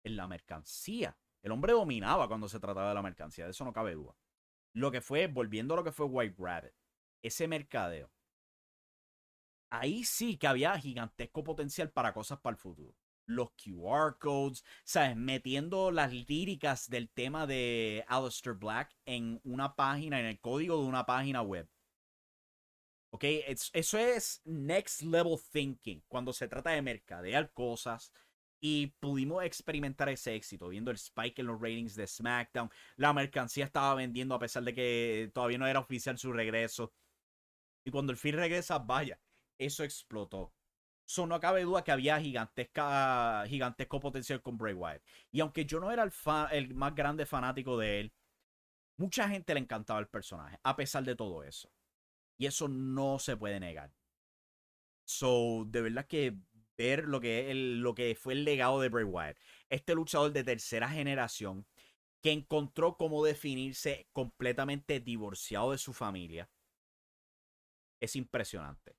en 0.05 0.15
la 0.15 0.29
mercancía. 0.29 1.17
El 1.41 1.51
hombre 1.51 1.73
dominaba 1.73 2.29
cuando 2.29 2.47
se 2.47 2.61
trataba 2.61 2.87
de 2.87 2.95
la 2.95 3.01
mercancía, 3.01 3.43
de 3.43 3.51
eso 3.51 3.65
no 3.65 3.73
cabe 3.73 3.95
duda. 3.95 4.15
Lo 4.71 4.91
que 4.91 5.01
fue, 5.01 5.27
volviendo 5.27 5.73
a 5.73 5.77
lo 5.77 5.83
que 5.83 5.91
fue 5.91 6.05
White 6.05 6.37
Rabbit, 6.39 6.71
ese 7.21 7.49
mercadeo. 7.49 8.09
Ahí 9.69 10.05
sí 10.05 10.37
que 10.37 10.47
había 10.47 10.79
gigantesco 10.79 11.43
potencial 11.43 11.91
para 11.91 12.13
cosas 12.13 12.39
para 12.39 12.53
el 12.53 12.61
futuro. 12.61 12.95
Los 13.25 13.49
QR 13.61 14.19
codes, 14.19 14.63
¿sabes? 14.85 15.17
Metiendo 15.17 15.91
las 15.91 16.13
líricas 16.13 16.89
del 16.89 17.09
tema 17.09 17.45
de 17.45 18.05
Aleister 18.07 18.53
Black 18.53 18.95
en 19.03 19.41
una 19.43 19.75
página, 19.75 20.21
en 20.21 20.27
el 20.27 20.39
código 20.39 20.81
de 20.81 20.87
una 20.87 21.05
página 21.05 21.41
web. 21.41 21.69
¿Ok? 23.13 23.25
eso 23.25 23.97
es 23.99 24.41
next 24.43 25.03
level 25.03 25.37
thinking 25.51 26.03
cuando 26.07 26.33
se 26.33 26.47
trata 26.47 26.71
de 26.71 26.81
mercadear 26.81 27.51
cosas. 27.53 28.11
Y 28.59 28.87
pudimos 28.99 29.43
experimentar 29.43 30.09
ese 30.09 30.35
éxito, 30.35 30.69
viendo 30.69 30.89
el 30.89 30.95
spike 30.95 31.39
en 31.39 31.47
los 31.47 31.61
ratings 31.61 31.95
de 31.95 32.07
SmackDown. 32.07 32.71
La 32.95 33.13
mercancía 33.13 33.65
estaba 33.65 33.93
vendiendo 33.93 34.33
a 34.33 34.39
pesar 34.39 34.63
de 34.63 34.73
que 34.73 35.29
todavía 35.33 35.57
no 35.57 35.67
era 35.67 35.81
oficial 35.81 36.17
su 36.17 36.31
regreso. 36.31 36.93
Y 37.85 37.91
cuando 37.91 38.13
el 38.13 38.17
fin 38.17 38.35
regresa, 38.35 38.79
vaya, 38.79 39.19
eso 39.59 39.83
explotó. 39.83 40.53
So, 41.05 41.27
no 41.27 41.39
cabe 41.39 41.63
duda 41.63 41.83
que 41.83 41.91
había 41.91 42.19
gigantesca, 42.19 43.43
gigantesco 43.47 43.99
potencial 43.99 44.41
con 44.41 44.57
Bray 44.57 44.73
Wyatt. 44.73 45.03
Y 45.29 45.41
aunque 45.41 45.65
yo 45.65 45.79
no 45.79 45.91
era 45.91 46.03
el, 46.03 46.13
el 46.51 46.73
más 46.73 46.95
grande 46.95 47.25
fanático 47.25 47.77
de 47.77 47.99
él, 47.99 48.13
mucha 48.97 49.27
gente 49.29 49.53
le 49.53 49.59
encantaba 49.59 49.99
el 49.99 50.07
personaje, 50.07 50.57
a 50.63 50.75
pesar 50.75 51.03
de 51.03 51.15
todo 51.15 51.43
eso. 51.43 51.69
Y 52.37 52.45
eso 52.45 52.67
no 52.67 53.19
se 53.19 53.37
puede 53.37 53.59
negar. 53.59 53.93
So, 55.05 55.65
de 55.67 55.81
verdad 55.81 56.07
que 56.07 56.37
ver 56.77 57.05
lo 57.05 57.19
que, 57.19 57.53
lo 57.53 57.93
que 57.93 58.15
fue 58.15 58.33
el 58.33 58.43
legado 58.45 58.81
de 58.81 58.89
Bray 58.89 59.03
Wyatt, 59.03 59.37
este 59.69 59.95
luchador 59.95 60.31
de 60.31 60.43
tercera 60.43 60.89
generación 60.89 61.65
que 62.21 62.31
encontró 62.31 62.95
cómo 62.97 63.23
definirse 63.23 64.07
completamente 64.13 64.99
divorciado 64.99 65.71
de 65.71 65.77
su 65.77 65.93
familia, 65.93 66.49
es 67.99 68.15
impresionante. 68.15 68.97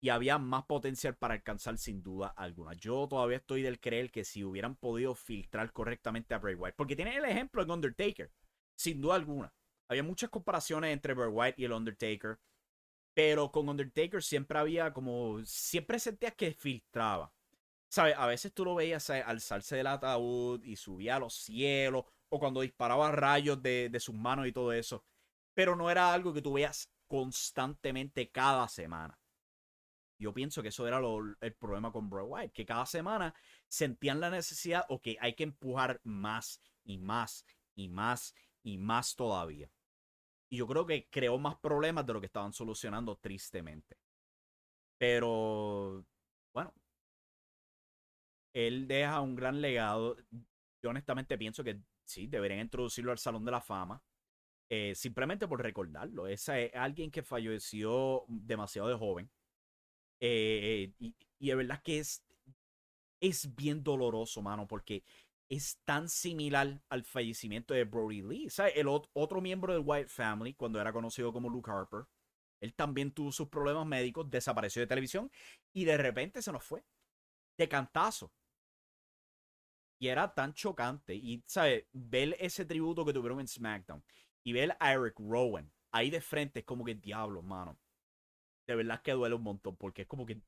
Y 0.00 0.10
había 0.10 0.38
más 0.38 0.64
potencial 0.66 1.16
para 1.16 1.34
alcanzar 1.34 1.76
sin 1.78 2.02
duda 2.02 2.28
alguna. 2.28 2.72
Yo 2.74 3.08
todavía 3.08 3.38
estoy 3.38 3.62
del 3.62 3.80
creer 3.80 4.12
que 4.12 4.24
si 4.24 4.44
hubieran 4.44 4.76
podido 4.76 5.14
filtrar 5.14 5.72
correctamente 5.72 6.34
a 6.34 6.38
Bray 6.38 6.54
Wyatt, 6.54 6.76
porque 6.76 6.94
tiene 6.96 7.16
el 7.16 7.24
ejemplo 7.24 7.62
en 7.62 7.70
Undertaker, 7.70 8.32
sin 8.76 9.00
duda 9.00 9.16
alguna. 9.16 9.52
Había 9.88 10.02
muchas 10.02 10.30
comparaciones 10.30 10.92
entre 10.92 11.14
Bray 11.14 11.28
Wyatt 11.28 11.58
y 11.58 11.64
el 11.64 11.72
Undertaker. 11.72 12.38
Pero 13.14 13.50
con 13.50 13.68
Undertaker 13.68 14.22
siempre 14.22 14.58
había 14.58 14.92
como. 14.92 15.44
Siempre 15.44 15.98
sentías 15.98 16.34
que 16.34 16.52
filtraba. 16.52 17.32
¿Sabes? 17.88 18.14
A 18.18 18.26
veces 18.26 18.52
tú 18.52 18.64
lo 18.64 18.74
veías 18.74 19.08
alzarse 19.10 19.76
del 19.76 19.86
ataúd 19.86 20.62
y 20.62 20.76
subía 20.76 21.16
a 21.16 21.18
los 21.18 21.34
cielos. 21.34 22.04
O 22.28 22.38
cuando 22.38 22.60
disparaba 22.60 23.10
rayos 23.10 23.62
de, 23.62 23.96
sus 23.98 24.14
manos 24.14 24.46
y 24.46 24.52
todo 24.52 24.72
eso. 24.72 25.04
Pero 25.54 25.74
no 25.74 25.90
era 25.90 26.12
algo 26.12 26.34
que 26.34 26.42
tú 26.42 26.52
veías 26.52 26.92
constantemente 27.06 28.30
cada 28.30 28.68
semana. 28.68 29.18
Yo 30.18 30.34
pienso 30.34 30.62
que 30.62 30.68
eso 30.68 30.86
era 30.86 31.00
el 31.40 31.54
problema 31.54 31.90
con 31.90 32.10
Bray 32.10 32.26
Wyatt, 32.26 32.52
que 32.52 32.66
cada 32.66 32.84
semana 32.86 33.34
sentían 33.68 34.20
la 34.20 34.30
necesidad, 34.30 34.84
o 34.88 35.00
que 35.00 35.16
hay 35.20 35.34
que 35.34 35.44
empujar 35.44 36.00
más 36.04 36.60
y 36.84 36.98
más 36.98 37.46
y 37.74 37.88
más 37.88 38.34
y 38.62 38.78
más 38.78 39.16
todavía. 39.16 39.70
Y 40.50 40.56
yo 40.58 40.66
creo 40.66 40.86
que 40.86 41.08
creó 41.10 41.38
más 41.38 41.56
problemas 41.56 42.06
de 42.06 42.12
lo 42.12 42.20
que 42.20 42.26
estaban 42.26 42.52
solucionando 42.52 43.16
tristemente. 43.16 43.96
Pero, 44.98 46.04
bueno, 46.52 46.72
él 48.52 48.86
deja 48.88 49.20
un 49.20 49.34
gran 49.34 49.60
legado. 49.60 50.16
Yo 50.82 50.90
honestamente 50.90 51.38
pienso 51.38 51.64
que 51.64 51.80
sí, 52.04 52.26
deberían 52.26 52.60
introducirlo 52.60 53.12
al 53.12 53.18
Salón 53.18 53.44
de 53.44 53.50
la 53.52 53.60
Fama. 53.60 54.02
Eh, 54.70 54.94
simplemente 54.94 55.48
por 55.48 55.62
recordarlo. 55.62 56.26
Es 56.26 56.48
alguien 56.74 57.10
que 57.10 57.22
falleció 57.22 58.24
demasiado 58.28 58.88
de 58.88 58.96
joven. 58.96 59.30
Eh, 60.20 60.92
y, 60.98 61.14
y 61.38 61.48
de 61.48 61.54
verdad 61.54 61.82
que 61.82 62.00
es, 62.00 62.24
es 63.20 63.54
bien 63.54 63.82
doloroso, 63.82 64.42
mano, 64.42 64.66
porque 64.66 65.02
es 65.48 65.80
tan 65.84 66.08
similar 66.08 66.82
al 66.88 67.04
fallecimiento 67.04 67.74
de 67.74 67.84
Brody 67.84 68.22
Lee. 68.22 68.48
El 68.74 68.88
otro 68.88 69.40
miembro 69.40 69.72
del 69.72 69.82
White 69.84 70.08
Family, 70.08 70.54
cuando 70.54 70.80
era 70.80 70.92
conocido 70.92 71.32
como 71.32 71.48
Luke 71.48 71.70
Harper, 71.70 72.06
él 72.60 72.74
también 72.74 73.12
tuvo 73.12 73.32
sus 73.32 73.48
problemas 73.48 73.86
médicos, 73.86 74.30
desapareció 74.30 74.80
de 74.80 74.86
televisión 74.86 75.30
y 75.72 75.84
de 75.84 75.96
repente 75.96 76.42
se 76.42 76.52
nos 76.52 76.64
fue. 76.64 76.84
De 77.56 77.68
cantazo. 77.68 78.32
Y 80.00 80.08
era 80.08 80.32
tan 80.32 80.52
chocante. 80.52 81.14
Y, 81.14 81.42
¿sabes? 81.46 81.86
Ver 81.92 82.36
ese 82.38 82.64
tributo 82.64 83.04
que 83.04 83.12
tuvieron 83.12 83.40
en 83.40 83.48
SmackDown 83.48 84.04
y 84.44 84.52
ver 84.52 84.76
a 84.78 84.92
Eric 84.92 85.18
Rowan 85.18 85.72
ahí 85.92 86.10
de 86.10 86.20
frente 86.20 86.60
es 86.60 86.64
como 86.64 86.84
que 86.84 86.94
diablo, 86.94 87.42
mano. 87.42 87.78
De 88.66 88.76
verdad 88.76 89.02
que 89.02 89.12
duele 89.12 89.34
un 89.34 89.42
montón 89.42 89.76
porque 89.76 90.02
es 90.02 90.08
como 90.08 90.26
que 90.26 90.40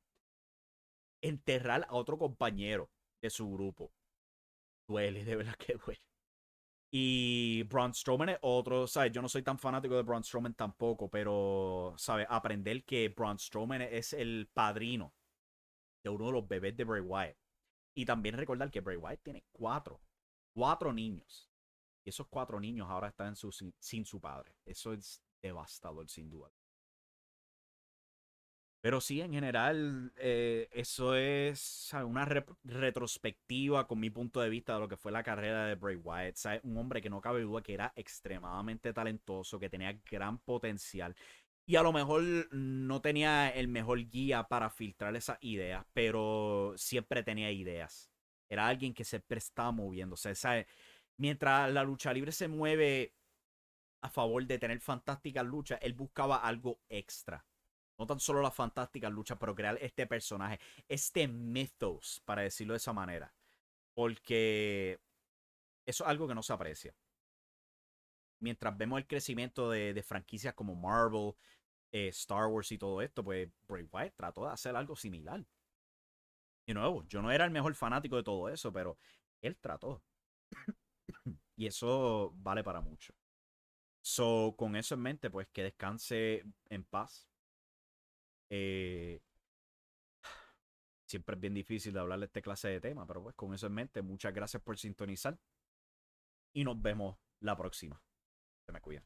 enterrar 1.23 1.87
a 1.89 1.95
otro 1.95 2.19
compañero 2.19 2.91
de 3.23 3.31
su 3.31 3.51
grupo 3.51 3.93
duele, 4.91 5.25
de 5.25 5.37
verdad 5.37 5.55
que 5.57 5.75
duele. 5.75 6.01
Y 6.93 7.63
Braun 7.65 7.95
Strowman 7.95 8.31
es 8.31 8.39
otro, 8.43 8.87
¿sabes? 8.89 9.13
Yo 9.13 9.23
no 9.23 9.29
soy 9.29 9.43
tan 9.43 9.59
fanático 9.59 9.95
de 9.95 10.03
Braun 10.03 10.25
Strowman 10.25 10.55
tampoco, 10.55 11.09
pero, 11.09 11.95
¿sabes? 11.97 12.27
Aprender 12.29 12.85
que 12.85 13.09
Braun 13.09 13.39
Strowman 13.39 13.83
es 13.83 14.13
el 14.13 14.51
padrino 14.53 15.15
de 16.03 16.11
uno 16.11 16.27
de 16.27 16.33
los 16.33 16.49
bebés 16.49 16.77
de 16.77 16.85
Bray 16.85 17.01
Wyatt. 17.01 17.37
Y 17.95 18.05
también 18.05 18.37
recordar 18.37 18.71
que 18.71 18.81
Bray 18.81 18.97
Wyatt 18.97 19.23
tiene 19.23 19.45
cuatro, 19.53 20.01
cuatro 20.53 20.93
niños. 20.93 21.49
Y 22.05 22.11
esos 22.11 22.27
cuatro 22.29 22.59
niños 22.59 22.89
ahora 22.89 23.09
están 23.09 23.37
sin 23.37 24.05
su 24.05 24.21
padre. 24.21 24.57
Eso 24.65 24.93
es 24.93 25.23
devastador, 25.41 26.09
sin 26.09 26.29
duda. 26.29 26.51
Pero 28.83 29.01
sí, 29.03 29.21
en 29.21 29.33
general, 29.33 30.11
eh, 30.17 30.69
eso 30.73 31.15
es 31.15 31.93
una 32.03 32.25
retrospectiva 32.65 33.87
con 33.87 34.01
mi 34.01 34.09
punto 34.09 34.41
de 34.41 34.49
vista 34.49 34.75
de 34.75 34.81
lo 34.81 34.89
que 34.89 34.97
fue 34.97 35.13
la 35.13 35.23
carrera 35.23 35.67
de 35.67 35.75
Bray 35.75 35.97
Wyatt. 35.97 36.37
Un 36.63 36.79
hombre 36.79 37.03
que 37.03 37.11
no 37.11 37.21
cabe 37.21 37.43
duda 37.43 37.63
que 37.63 37.75
era 37.75 37.93
extremadamente 37.95 38.95
talentoso, 38.95 39.59
que 39.59 39.69
tenía 39.69 40.01
gran 40.11 40.39
potencial. 40.39 41.15
Y 41.67 41.77
a 41.77 41.83
lo 41.83 41.93
mejor 41.93 42.23
no 42.53 43.01
tenía 43.03 43.51
el 43.51 43.69
mejor 43.69 43.99
guía 44.09 44.45
para 44.45 44.71
filtrar 44.71 45.15
esas 45.15 45.39
ideas, 45.43 45.85
pero 45.93 46.73
siempre 46.77 47.23
tenía 47.23 47.51
ideas. 47.53 48.11
Era 48.49 48.67
alguien 48.67 48.95
que 48.95 49.05
siempre 49.05 49.39
estaba 49.39 49.73
moviéndose. 49.73 50.35
¿sabes? 50.35 50.67
Mientras 51.19 51.71
la 51.73 51.85
lucha 51.85 52.13
libre 52.15 52.33
se 52.33 52.49
mueve 52.49 53.15
a 54.03 54.09
favor 54.09 54.47
de 54.47 54.59
tener 54.59 54.81
fantásticas 54.81 55.45
luchas, 55.47 55.79
él 55.83 55.93
buscaba 55.95 56.37
algo 56.39 56.81
extra 56.89 57.45
no 58.01 58.07
tan 58.07 58.19
solo 58.19 58.41
las 58.41 58.55
fantásticas 58.55 59.13
luchas, 59.13 59.37
pero 59.39 59.55
crear 59.55 59.77
este 59.79 60.07
personaje, 60.07 60.59
este 60.89 61.29
mythos, 61.29 62.23
para 62.25 62.41
decirlo 62.41 62.73
de 62.73 62.79
esa 62.79 62.95
manera. 62.95 63.31
Porque 63.93 64.99
eso 65.85 66.05
es 66.05 66.11
algo 66.11 66.27
que 66.27 66.35
no 66.35 66.43
se 66.43 66.55
aprecia. 66.55 66.95
Mientras 68.39 68.75
vemos 68.79 68.99
el 68.99 69.07
crecimiento 69.07 69.69
de, 69.69 70.03
franquicias 70.03 70.55
como 70.55 70.75
Marvel, 70.75 71.35
eh, 71.93 72.09
Star 72.09 72.47
Wars 72.47 72.73
y 72.73 72.79
todo 72.79 73.03
esto, 73.03 73.23
pues 73.23 73.51
Bray 73.69 73.87
Wyatt 73.93 74.17
trató 74.17 74.47
de 74.47 74.53
hacer 74.53 74.75
algo 74.77 74.97
similar. 74.97 75.45
De 76.67 76.73
nuevo, 76.73 77.05
yo 77.07 77.21
no 77.21 77.31
era 77.31 77.45
el 77.45 77.51
mejor 77.51 77.75
fanático 77.75 78.17
de 78.17 78.23
todo 78.23 78.49
eso, 78.49 78.73
pero 78.73 78.97
él 79.43 79.59
trató. 79.59 80.03
y 81.55 81.67
eso 81.67 82.33
vale 82.37 82.65
para 82.65 82.81
mucho. 82.81 83.13
So, 84.01 84.55
con 84.57 84.75
eso 84.75 84.95
en 84.95 85.03
mente, 85.03 85.29
pues 85.29 85.49
que 85.49 85.65
descanse 85.65 86.47
en 86.71 86.85
paz 86.85 87.30
eh, 88.51 89.21
siempre 91.07 91.35
es 91.37 91.41
bien 91.41 91.55
difícil 91.55 91.93
de 91.93 92.01
hablar 92.01 92.19
de 92.19 92.27
este 92.27 92.43
clase 92.43 92.69
de 92.69 92.81
tema, 92.81 93.07
pero 93.07 93.23
pues 93.23 93.35
con 93.35 93.55
eso 93.55 93.67
en 93.67 93.75
mente, 93.75 94.03
muchas 94.03 94.35
gracias 94.35 94.63
por 94.63 94.79
sintonizar 94.79 95.39
y 96.53 96.65
nos 96.65 96.81
vemos 96.81 97.17
la 97.41 97.57
próxima. 97.57 98.03
Se 98.67 98.73
me 98.73 98.81
cuida. 98.81 99.05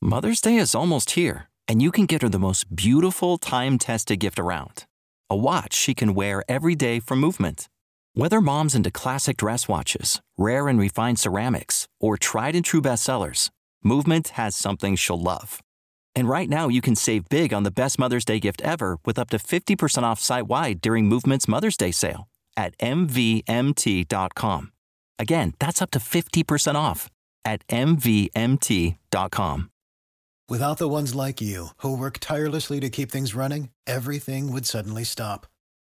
Mother's 0.00 0.40
Day 0.40 0.56
is 0.56 0.72
almost 0.72 1.10
here, 1.12 1.48
and 1.66 1.82
you 1.82 1.90
can 1.90 2.06
get 2.06 2.22
her 2.22 2.28
the 2.28 2.38
most 2.38 2.76
beautiful 2.76 3.38
time 3.38 3.76
tested 3.76 4.20
gift 4.20 4.38
around 4.38 4.86
a 5.28 5.34
watch 5.34 5.74
she 5.74 5.94
can 5.94 6.14
wear 6.14 6.44
every 6.48 6.76
day 6.76 7.00
for 7.00 7.16
movement. 7.16 7.68
Whether 8.16 8.40
mom's 8.40 8.74
into 8.74 8.90
classic 8.90 9.36
dress 9.36 9.68
watches, 9.68 10.22
rare 10.38 10.68
and 10.68 10.78
refined 10.78 11.18
ceramics, 11.18 11.86
or 12.00 12.16
tried 12.16 12.54
and 12.54 12.64
true 12.64 12.80
bestsellers, 12.80 13.50
Movement 13.84 14.28
has 14.28 14.56
something 14.56 14.96
she'll 14.96 15.20
love. 15.20 15.62
And 16.14 16.26
right 16.26 16.48
now, 16.48 16.68
you 16.68 16.80
can 16.80 16.96
save 16.96 17.28
big 17.28 17.52
on 17.52 17.62
the 17.62 17.70
best 17.70 17.98
Mother's 17.98 18.24
Day 18.24 18.40
gift 18.40 18.62
ever 18.62 18.96
with 19.04 19.18
up 19.18 19.28
to 19.32 19.36
50% 19.36 20.04
off 20.04 20.18
site 20.18 20.46
wide 20.46 20.80
during 20.80 21.04
Movement's 21.04 21.46
Mother's 21.46 21.76
Day 21.76 21.90
sale 21.90 22.26
at 22.56 22.74
MVMT.com. 22.78 24.72
Again, 25.18 25.52
that's 25.58 25.82
up 25.82 25.90
to 25.90 25.98
50% 25.98 26.74
off 26.74 27.10
at 27.44 27.68
MVMT.com. 27.68 29.70
Without 30.48 30.78
the 30.78 30.88
ones 30.88 31.14
like 31.14 31.42
you, 31.42 31.68
who 31.82 31.94
work 31.94 32.16
tirelessly 32.18 32.80
to 32.80 32.88
keep 32.88 33.12
things 33.12 33.34
running, 33.34 33.68
everything 33.86 34.52
would 34.52 34.64
suddenly 34.64 35.04
stop 35.04 35.46